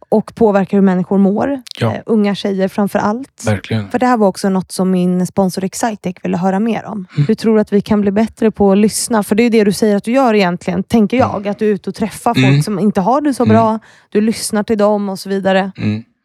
[0.10, 1.62] och påverkar hur människor mår.
[1.80, 1.94] Ja.
[1.96, 3.44] Eh, unga tjejer framför allt.
[3.46, 3.90] Verkligen.
[3.90, 7.06] För det här var också något som min sponsor Excitec ville höra mer om.
[7.16, 7.28] Mm.
[7.28, 9.24] Hur tror du att vi kan bli bättre på att lyssna?
[9.24, 11.48] För det är det du säger att du gör egentligen, tänker jag.
[11.48, 12.62] Att du är ute och träffar folk Mm.
[12.64, 13.54] som inte har det så Mm.
[13.56, 13.80] bra.
[14.10, 15.72] Du lyssnar till dem och så vidare.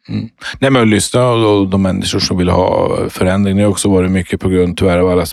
[0.09, 0.29] Mm.
[0.59, 3.57] Nej, men lyssna på de människor som vill ha förändring.
[3.57, 5.25] Det har också varit mycket på grund tyvärr av alla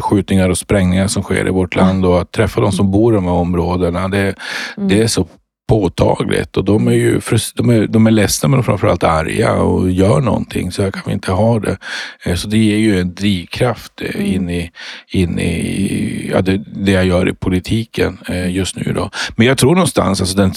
[0.00, 2.04] skjutningar och sprängningar som sker i vårt land.
[2.04, 4.34] Och att träffa de som bor i de här områdena, det,
[4.76, 4.88] mm.
[4.88, 5.26] det är så
[5.68, 7.20] påtagligt och de är ju
[7.54, 10.72] de är, de är ledsna men framförallt arga och gör någonting.
[10.72, 11.76] Så här kan vi inte ha det.
[12.24, 14.26] Eh, så det ger ju en drivkraft eh, mm.
[14.26, 14.70] in i,
[15.08, 18.92] in i ja, det, det jag gör i politiken eh, just nu.
[18.92, 19.10] Då.
[19.36, 20.52] Men jag tror någonstans, alltså den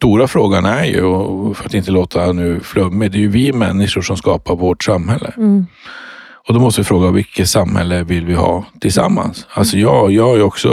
[0.00, 1.02] stora frågan är ju,
[1.54, 5.32] för att inte låta nu flummig, det är ju vi människor som skapar vårt samhälle.
[5.36, 5.66] Mm.
[6.48, 9.46] Och då måste vi fråga vilket samhälle vill vi ha tillsammans?
[9.50, 10.68] Alltså jag, jag är också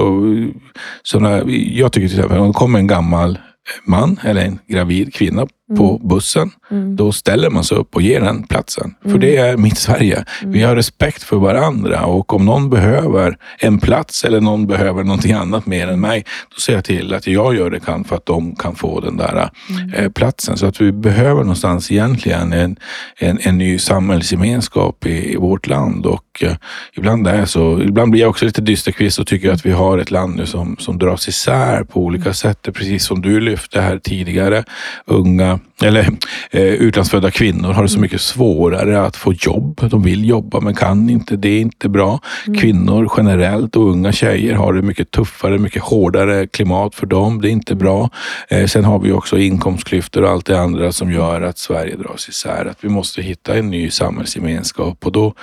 [1.04, 3.40] såna, jag tycker till exempel om det kommer en gammal
[3.86, 5.48] man eller en gravid kvinna
[5.78, 6.08] på mm.
[6.08, 6.96] bussen, mm.
[6.96, 8.96] då ställer man sig upp och ger den platsen.
[9.02, 9.20] För mm.
[9.20, 10.26] det är mitt Sverige.
[10.42, 10.70] Vi mm.
[10.70, 15.66] har respekt för varandra och om någon behöver en plats eller någon behöver någonting annat
[15.66, 18.56] mer än mig, då ser jag till att jag gör det kan för att de
[18.56, 19.94] kan få den där mm.
[19.94, 20.58] eh, platsen.
[20.58, 22.76] Så att vi behöver någonstans egentligen en,
[23.18, 26.56] en, en ny samhällsgemenskap i, i vårt land och eh,
[26.94, 27.82] ibland är så.
[27.82, 30.76] Ibland blir jag också lite dysterkvist och tycker att vi har ett land nu som,
[30.80, 32.68] som dras isär på olika sätt.
[32.74, 34.64] Precis som du lyfte här tidigare.
[35.06, 36.10] Unga eller
[36.52, 38.02] eh, utlandsfödda kvinnor har det så mm.
[38.02, 39.80] mycket svårare att få jobb.
[39.90, 41.36] De vill jobba men kan inte.
[41.36, 42.20] Det är inte bra.
[42.48, 42.60] Mm.
[42.60, 47.42] Kvinnor generellt och unga tjejer har det mycket tuffare, mycket hårdare klimat för dem.
[47.42, 48.10] Det är inte bra.
[48.50, 52.30] Eh, sen har vi också inkomstklyftor och allt det andra som gör att Sverige dras
[52.30, 52.66] isär.
[52.66, 55.34] Att vi måste hitta en ny samhällsgemenskap och då,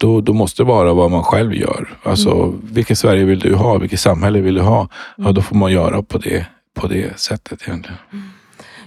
[0.00, 1.88] då, då måste det vara vad man själv gör.
[2.02, 2.60] Alltså, mm.
[2.62, 3.78] vilket Sverige vill du ha?
[3.78, 4.88] Vilket samhälle vill du ha?
[5.16, 7.98] Ja, då får man göra på det, på det sättet egentligen.
[8.12, 8.24] Mm.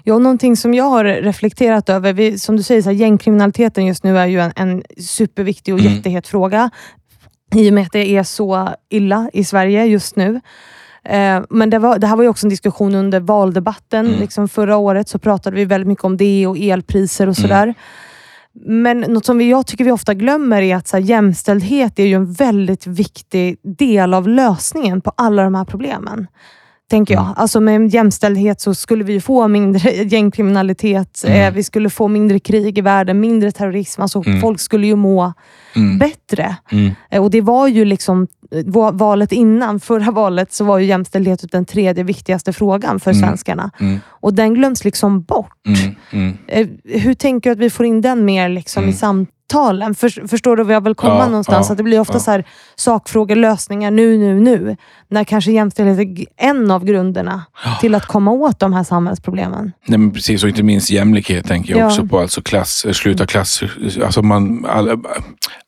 [0.09, 4.03] Ja, någonting som jag har reflekterat över, vi, som du säger, så här, gängkriminaliteten just
[4.03, 5.93] nu är ju en, en superviktig och mm.
[5.93, 6.69] jättehet fråga.
[7.55, 10.41] I och med att det är så illa i Sverige just nu.
[11.03, 14.07] Eh, men det, var, det, här var ju också en diskussion under valdebatten.
[14.07, 14.19] Mm.
[14.19, 17.63] Liksom förra året så pratade vi väldigt mycket om det och elpriser och sådär.
[17.63, 17.75] Mm.
[18.83, 22.15] Men något som jag tycker vi ofta glömmer är att så här, jämställdhet är ju
[22.15, 26.27] en väldigt viktig del av lösningen på alla de här problemen
[26.89, 27.23] tänker jag.
[27.23, 27.33] Mm.
[27.37, 31.41] Alltså med jämställdhet så skulle vi få mindre gängkriminalitet, mm.
[31.41, 34.01] eh, vi skulle få mindre krig i världen, mindre terrorism.
[34.01, 34.41] Alltså mm.
[34.41, 35.33] Folk skulle ju må
[35.75, 35.97] mm.
[35.97, 36.55] bättre.
[36.71, 36.91] Mm.
[37.11, 41.51] Eh, och Det var ju liksom eh, valet innan, förra valet, så var ju jämställdhet
[41.51, 43.21] den tredje viktigaste frågan för mm.
[43.21, 43.71] svenskarna.
[44.07, 45.53] Och den glöms liksom bort.
[46.83, 49.38] Hur tänker du att vi får in den mer liksom i samtalet?
[49.49, 49.95] Talen.
[49.95, 51.67] För, förstår du vad jag vill komma ja, någonstans?
[51.67, 52.19] Ja, att det blir ofta ja.
[52.19, 52.45] så här,
[52.75, 54.77] sakfrågor, lösningar nu, nu, nu.
[55.07, 55.99] När kanske jämställdhet
[56.37, 57.45] är en av grunderna
[57.81, 59.71] till att komma åt de här samhällsproblemen.
[59.85, 62.19] Nej, men precis, och inte minst jämlikhet tänker jag också på.
[62.19, 63.63] Alltså klass, sluta klass,
[64.03, 64.97] alltså man, alla,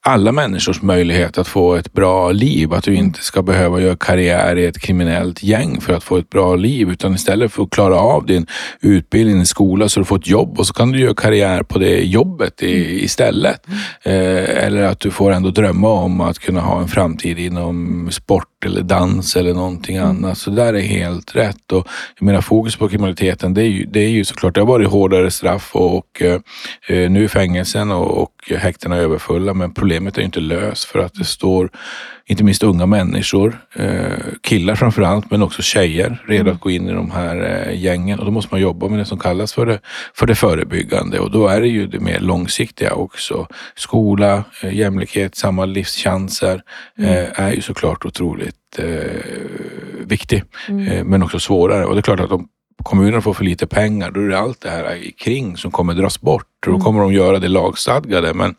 [0.05, 2.73] alla människors möjlighet att få ett bra liv.
[2.73, 6.29] Att du inte ska behöva göra karriär i ett kriminellt gäng för att få ett
[6.29, 6.89] bra liv.
[6.89, 8.45] Utan istället för att klara av din
[8.81, 11.79] utbildning i skola så du får ett jobb och så kan du göra karriär på
[11.79, 13.67] det jobbet i, istället.
[14.03, 18.50] Eh, eller att du får ändå drömma om att kunna ha en framtid inom sport
[18.65, 20.09] eller dans eller någonting mm.
[20.09, 20.37] annat.
[20.37, 21.71] Så det där är helt rätt.
[21.71, 21.87] Och
[22.19, 24.89] jag menar, fokus på kriminaliteten, det är ju, det är ju såklart, det har varit
[24.89, 29.53] hårdare straff och, och eh, nu är fängelsen och, och häktena överfulla.
[29.53, 31.69] Men problemet är inte löst för att det står
[32.31, 36.53] inte minst unga människor, eh, killar framför allt, men också tjejer, redo mm.
[36.53, 38.19] att gå in i de här eh, gängen.
[38.19, 39.79] Och då måste man jobba med det som kallas för det,
[40.13, 41.19] för det förebyggande.
[41.19, 43.47] Och då är det ju det mer långsiktiga också.
[43.75, 46.61] Skola, eh, jämlikhet, samma livschanser
[46.97, 47.25] mm.
[47.35, 48.50] är ju såklart otroligt
[49.99, 51.07] viktig, mm.
[51.07, 51.85] men också svårare.
[51.85, 52.47] Och det är klart att om
[52.83, 56.21] kommunerna får för lite pengar, då är det allt det här kring som kommer dras
[56.21, 56.47] bort.
[56.65, 56.81] Då mm.
[56.81, 58.33] kommer de göra det lagstadgade.
[58.33, 58.55] Men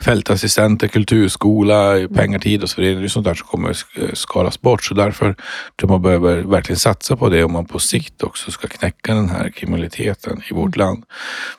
[0.00, 3.00] fältassistenter, kulturskola, pengar till idrottsföreningar.
[3.00, 3.76] Det är sånt där som kommer
[4.14, 4.84] skalas bort.
[4.84, 5.36] Så därför tror
[5.80, 9.28] jag man behöver verkligen satsa på det om man på sikt också ska knäcka den
[9.28, 11.04] här kriminaliteten i vårt land.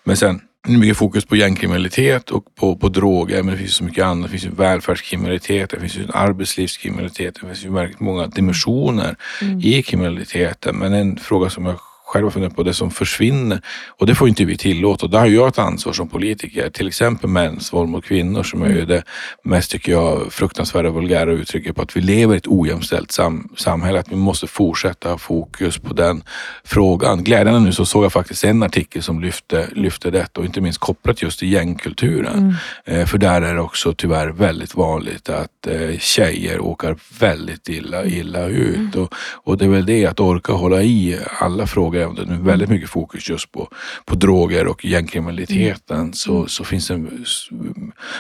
[0.04, 4.06] Men sen mycket fokus på gängkriminalitet och på, på droger, men det finns så mycket
[4.06, 4.24] annat.
[4.24, 9.60] Det finns ju välfärdskriminalitet, det finns ju arbetslivskriminalitet, det finns ju väldigt många dimensioner mm.
[9.64, 10.76] i kriminaliteten.
[10.76, 11.80] Men en fråga som jag
[12.14, 13.62] själva funderat på det som försvinner.
[13.88, 15.06] Och det får inte vi tillåta.
[15.06, 16.70] Och där har jag ett ansvar som politiker.
[16.70, 19.04] Till exempel mäns våld mot kvinnor som är ju det
[19.44, 24.00] mest, tycker jag, fruktansvärda vulgära uttrycket på att vi lever i ett ojämställt sam samhälle.
[24.00, 26.24] Att vi måste fortsätta ha fokus på den
[26.64, 27.24] frågan.
[27.24, 30.80] Glädjande nu så såg jag faktiskt en artikel som lyfte, lyfte detta och inte minst
[30.80, 32.56] kopplat just till gängkulturen.
[32.88, 33.02] Mm.
[33.02, 38.06] Eh, för där är det också tyvärr väldigt vanligt att eh, tjejer åker väldigt illa,
[38.06, 38.76] illa ut.
[38.76, 39.04] Mm.
[39.04, 42.70] Och, och det är väl det att orka hålla i alla frågor det nu, väldigt
[42.70, 43.68] mycket fokus just på,
[44.06, 46.14] på droger och gängkriminaliteten Mm.
[46.14, 47.06] så, så finns det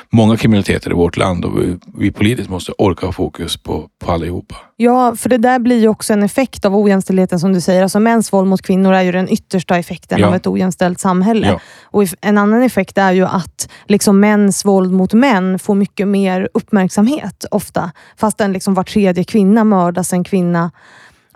[0.09, 4.11] många kriminaliteter i vårt land och vi, vi politiskt måste orka ha fokus på, på
[4.11, 4.55] allihopa.
[4.75, 7.83] Ja, för det där blir ju också en effekt av ojämställdheten som du säger.
[7.83, 10.27] Alltså mäns våld mot kvinnor är ju den yttersta effekten Ja.
[10.27, 11.47] av ett ojämställt samhälle.
[11.47, 11.59] Ja.
[11.83, 16.49] Och En annan effekt är ju att liksom mäns våld mot män får mycket mer
[16.53, 17.91] uppmärksamhet ofta.
[18.17, 20.71] Fastän liksom var tredje kvinna mördas en kvinna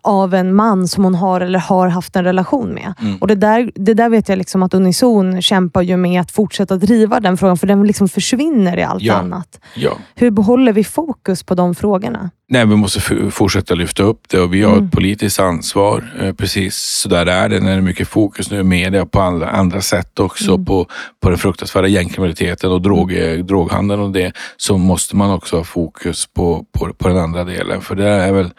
[0.08, 2.94] av en man som hon har eller har haft en relation med.
[3.02, 3.18] Mm.
[3.18, 6.76] Och det där, det där vet jag liksom att Unison kämpar ju med att fortsätta
[6.76, 9.14] driva den frågan, för den liksom försvinner i allt Ja.
[9.14, 9.60] annat.
[9.76, 9.92] Ja.
[10.16, 12.30] Hur behåller vi fokus på de frågorna?
[12.50, 13.00] Nej, vi måste
[13.32, 14.86] fortsätta lyfta upp det och vi har Mm.
[14.86, 16.14] ett politiskt ansvar.
[16.22, 19.22] Eh, precis så där är det när det är mycket fokus nu i media på
[19.22, 20.66] andra, andra sätt också Mm.
[20.66, 20.88] på,
[21.22, 23.14] på den fruktansvärda gängkriminaliteten och drog,
[23.46, 24.32] droghandeln och det.
[24.58, 27.82] Så måste man också ha fokus på, på, på den andra delen.
[27.82, 28.50] För det där är väl,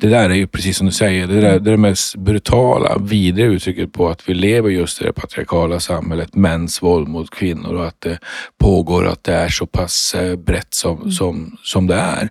[0.00, 2.98] det där är ju precis som du säger, det, där, det är det mest brutala,
[2.98, 7.74] vidriga uttrycket på att vi lever just i det patriarkala samhället, mäns våld mot kvinnor
[7.74, 8.18] och att det
[8.60, 12.28] pågår, att det är så pass eh, brett som, som, som det är.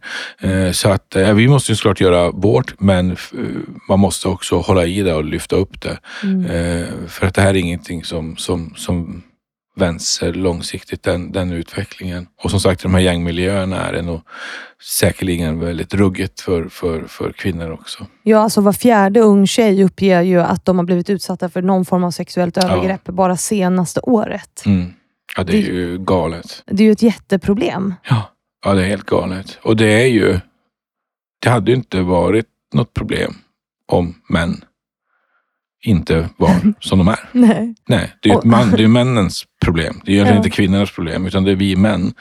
[0.67, 3.31] Eh, Så att eh, vi måste ju såklart göra vårt, men f-
[3.89, 5.97] man måste också hålla i det och lyfta upp det.
[6.23, 9.23] Eh, För att det här är ingenting som, som, som
[9.75, 12.27] vänds eh, långsiktigt, den, den utvecklingen.
[12.43, 14.21] Och som sagt, de här gängmiljöerna är det nog
[14.99, 18.05] säkerligen väldigt ruggigt för, för, för kvinnor också.
[18.23, 21.85] Ja, alltså var fjärde ung tjej uppger ju att de har blivit utsatta för någon
[21.85, 24.63] form av sexuellt övergrepp bara senaste året.
[24.65, 24.93] Mm.
[25.37, 26.63] Ja, det är Det- ju galet.
[26.65, 27.93] Det är ju ett jätteproblem.
[28.09, 28.31] Ja.
[28.65, 29.59] ja, det är helt galet.
[29.61, 30.39] Och det är ju,
[31.39, 33.33] det hade ju inte varit något problem
[33.85, 34.63] om män
[35.85, 37.19] inte var som de är.
[37.31, 37.75] Nej.
[37.87, 40.01] Nej, det är ju Och- man, det är männens problem.
[40.05, 40.45] Det är egentligen Ja.
[40.45, 42.13] inte kvinnornas problem, utan det är vi män.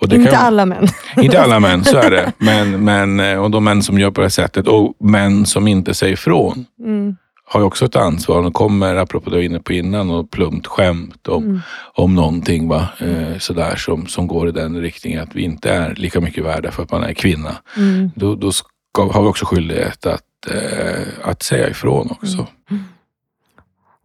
[0.00, 0.86] Och det Inte kan- alla män.
[1.16, 2.32] Inte alla män, så är det.
[2.38, 5.68] Men, men, eh, och de män som gör på det här sättet och män som
[5.68, 7.16] inte säger ifrån Mm.
[7.46, 8.42] Har ju också ett ansvar.
[8.42, 11.60] De kommer, apropå det jag var inne på innan, och plumpt skämt om, Mm.
[11.94, 12.88] om någonting va?
[12.98, 16.70] Eh, sådär som, som går i den riktningen att vi inte är lika mycket värda
[16.70, 17.56] för att man är kvinna.
[17.76, 18.10] Mm.
[18.16, 18.66] Då, då ska,
[19.12, 22.46] har vi också skyldighet att, eh, att säga ifrån också.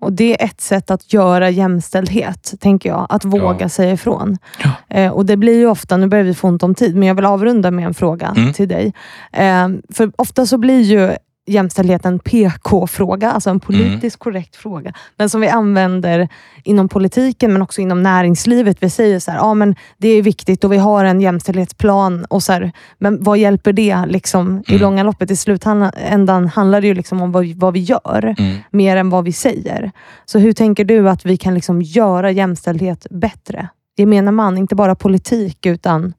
[0.02, 3.06] Och Det är ett sätt att göra jämställdhet, tänker jag.
[3.10, 3.70] Att våga Ja.
[3.70, 4.38] säga ifrån.
[4.64, 4.72] Ja.
[4.98, 7.16] Eh, och Det blir ju ofta, nu börjar vi få ont om tid, men jag
[7.16, 8.54] vill avrunda med en fråga Mm.
[8.54, 8.94] till dig.
[9.34, 11.12] Eh, för ofta så blir ju
[11.48, 14.94] jämställdhet en PK-fråga, alltså en politiskt korrekt fråga.
[15.18, 16.28] Men som vi använder
[16.64, 18.78] inom politiken, men också inom näringslivet.
[18.84, 22.26] Vi säger så här, ja men det är viktigt och vi har en jämställdhetsplan.
[22.26, 24.82] Och så här, men vad hjälper det liksom, i Mm.
[24.82, 25.32] långa loppet?
[25.32, 28.58] I slutändan handlar det ju liksom om vad vi, vad vi gör Mm.
[28.72, 29.92] mer än vad vi säger.
[30.26, 33.68] Så hur tänker du att vi kan liksom göra jämställdhet bättre?
[33.98, 36.14] Gemene man, inte bara politik utan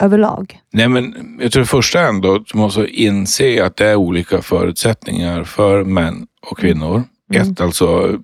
[0.00, 0.58] överlag.
[0.72, 5.84] Nej, men jag tror det första ändå måste inse att det är olika förutsättningar för
[5.84, 7.02] män och kvinnor.
[7.34, 7.52] Mm.
[7.52, 8.18] Ett, alltså,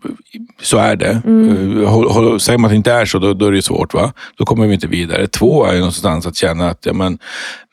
[0.63, 1.23] så är det.
[1.27, 1.83] Mm.
[1.83, 3.95] Eh, håll- håll- Säger man att det inte är så, då, då är det svårt.
[3.95, 4.13] va?
[4.39, 5.27] Då kommer vi inte vidare.
[5.27, 7.19] Två är ju någonstans att känna att ja, men,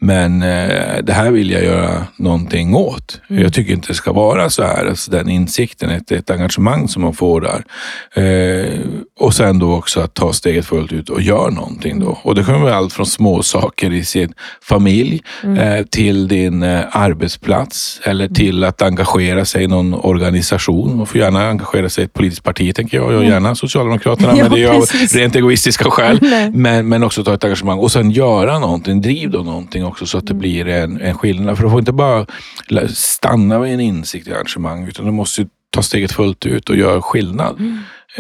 [0.01, 3.21] men eh, det här vill jag göra någonting åt.
[3.29, 3.41] Mm.
[3.43, 4.85] Jag tycker inte det ska vara så här.
[4.85, 7.63] Alltså, den insikten, ett, ett engagemang som man får där.
[8.15, 8.79] Eh,
[9.20, 11.99] och sen då också att ta steget fullt ut och göra någonting.
[11.99, 12.20] Då.
[12.24, 18.01] Och det vara allt från små saker i sin familj eh, till din eh, arbetsplats
[18.03, 20.97] eller till att engagera sig i någon organisation.
[20.97, 23.14] Man får gärna engagera sig i ett politiskt parti, tänker jag.
[23.14, 26.20] Jag gärna Socialdemokraterna, Ja, men det är av rent egoistiska skäl.
[26.53, 29.01] Men, men också ta ett engagemang och sen göra någonting.
[29.01, 31.57] Driv då någonting också så att det blir en, en skillnad.
[31.57, 32.26] För du får inte bara
[32.93, 37.01] stanna vid en insikt i engagemang, utan du måste ta steget fullt ut och göra
[37.01, 37.61] skillnad.
[37.61, 37.66] Eh,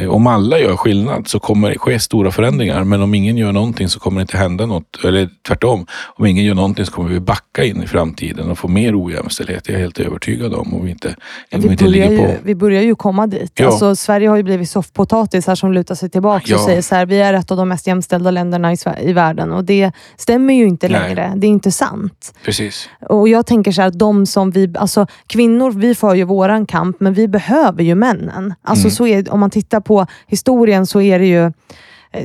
[0.09, 2.83] Om alla gör skillnad så kommer det ske stora förändringar.
[2.83, 5.03] Men om ingen gör någonting så kommer det inte hända något.
[5.05, 5.85] Eller tvärtom.
[6.17, 9.63] Om ingen gör någonting så kommer vi backa in i framtiden och få mer ojämställdhet.
[9.63, 10.73] Det är jag helt övertygad om.
[10.73, 11.15] Om vi inte,
[11.53, 12.33] om vi inte börjar, ligger ju, på.
[12.43, 13.51] vi börjar ju komma dit.
[13.55, 13.65] Ja.
[13.67, 16.55] Alltså, Sverige har ju blivit soffpotatisar som lutar sig tillbaka Ja.
[16.55, 19.51] och säger så här, vi är ett av de mest jämställda länderna i, i världen.
[19.51, 20.99] Och Det stämmer ju inte Nej.
[21.01, 21.33] längre.
[21.35, 22.33] Det är inte sant.
[22.45, 22.89] Precis.
[23.09, 26.65] Och Jag tänker så här, att de som vi, alltså kvinnor, vi för ju våran
[26.65, 28.53] kamp, men vi behöver ju männen.
[28.63, 28.91] Alltså Mm.
[28.95, 31.51] så är, om man tittar på historien så är det ju eh,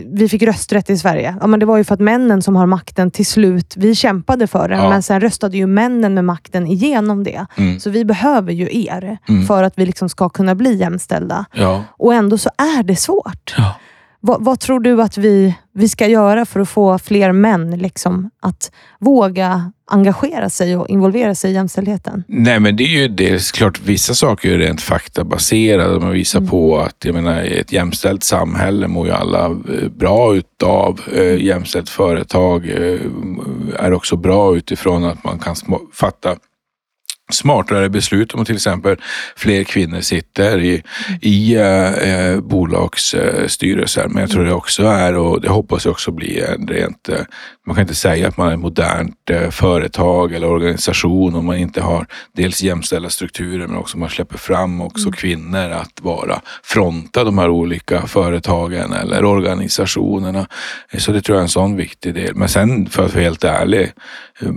[0.06, 1.36] vi fick rösträtt i Sverige.
[1.40, 4.46] Ja, men det var ju för att männen som har makten till slut, vi kämpade
[4.46, 4.88] för den, Ja.
[4.90, 7.46] men sen röstade ju männen med makten igenom det.
[7.56, 7.80] Mm.
[7.80, 9.46] Så vi behöver ju er Mm.
[9.46, 11.44] för att vi liksom ska kunna bli jämställda.
[11.54, 11.84] Ja.
[11.90, 13.54] Och ändå så är det svårt.
[13.58, 13.74] Ja.
[14.20, 18.30] Vad, vad tror du att vi, vi ska göra för att få fler män liksom,
[18.42, 22.24] att våga engagera sig och involvera sig i jämställdheten?
[22.28, 26.00] Nej, men det är ju är klart, vissa saker är rent faktabaserade.
[26.00, 26.50] Man visar Mm.
[26.50, 31.00] på att jag menar, ett jämställt samhälle mår ju alla eh, bra utav.
[31.12, 33.00] Eh, jämställt företag eh,
[33.78, 35.54] är också bra utifrån att man kan
[35.92, 36.36] fatta
[37.32, 38.96] smartare beslut om till exempel
[39.36, 40.82] fler kvinnor sitter i,
[41.20, 44.08] i eh, bolagsstyrelser.
[44.08, 47.20] Men jag tror det också är, och det hoppas jag också blir en rent, eh,
[47.66, 51.56] man kan inte säga att man är ett modernt eh, företag eller organisation om man
[51.56, 55.12] inte har dels jämställda strukturer men också man släpper fram också mm.
[55.12, 60.46] kvinnor att vara fronta de här olika företagen eller organisationerna.
[60.98, 62.34] Så det tror jag är en sån viktig del.
[62.34, 63.92] Men sen för att vara helt ärlig,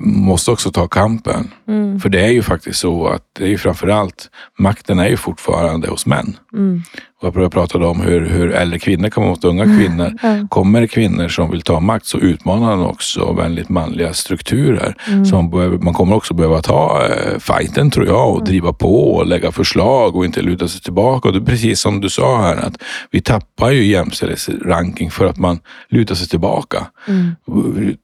[0.03, 1.51] måste också ta kampen.
[1.67, 1.99] Mm.
[1.99, 5.89] För det är ju faktiskt så att det är ju framförallt, makten är ju fortfarande
[5.89, 6.37] hos män.
[6.53, 6.81] Mm.
[7.21, 9.79] Jag pratade om hur, hur äldre kvinnor kommer mot unga mm.
[9.79, 10.13] kvinnor.
[10.23, 10.47] Mm.
[10.47, 14.95] Kommer kvinnor som vill ta makt så utmanar man också väldigt manliga strukturer.
[15.07, 15.25] Mm.
[15.25, 18.45] Så man, behöver, man kommer också behöva ta eh, fighten tror jag och mm.
[18.45, 21.27] driva på och lägga förslag och inte luta sig tillbaka.
[21.27, 22.77] Och det är precis som du sa här att
[23.11, 25.59] vi tappar ju jämställdhetsranking för att man
[25.89, 26.87] lutar sig tillbaka.
[27.07, 27.35] Mm.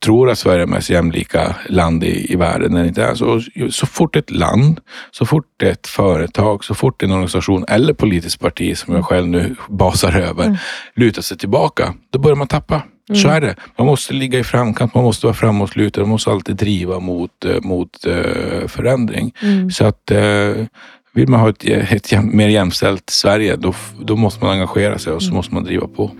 [0.05, 3.41] Tror att Sverige är mest jämlika land i, i världen när det inte är så.
[3.69, 4.79] Så fort ett land,
[5.11, 9.55] så fort ett företag, så fort en organisation eller politiskt parti som jag själv nu
[9.69, 10.57] basar över, mm.
[10.95, 12.81] lutar sig tillbaka, då börjar man tappa.
[13.09, 13.21] Mm.
[13.21, 13.55] Så är det.
[13.77, 17.61] Man måste ligga i framkant, man måste vara framåtlutad, man måste alltid driva mot, eh,
[17.61, 19.33] mot uh, förändring.
[19.41, 19.71] Mm.
[19.71, 20.65] Så att uh,
[21.13, 25.21] vill man ha ett, ett mer jämställt Sverige, då, då måste man engagera sig och
[25.21, 25.35] så mm.
[25.35, 26.11] måste man driva på.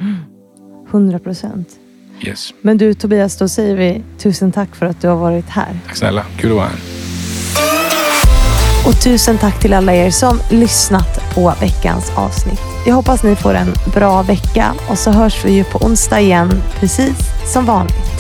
[0.90, 1.70] 100 procent.
[2.22, 2.54] Yes.
[2.62, 5.80] Men du Tobias, då säger vi tusen tack för att du har varit här.
[5.88, 6.80] Tack snälla, kul att vara här.
[8.88, 12.77] Och tusen tack till alla er som lyssnat på veckans avsnitt.
[12.88, 16.64] Jag hoppas ni får en bra vecka och så hörs vi ju på onsdag igen,
[16.80, 17.18] precis
[17.54, 18.17] som vanligt.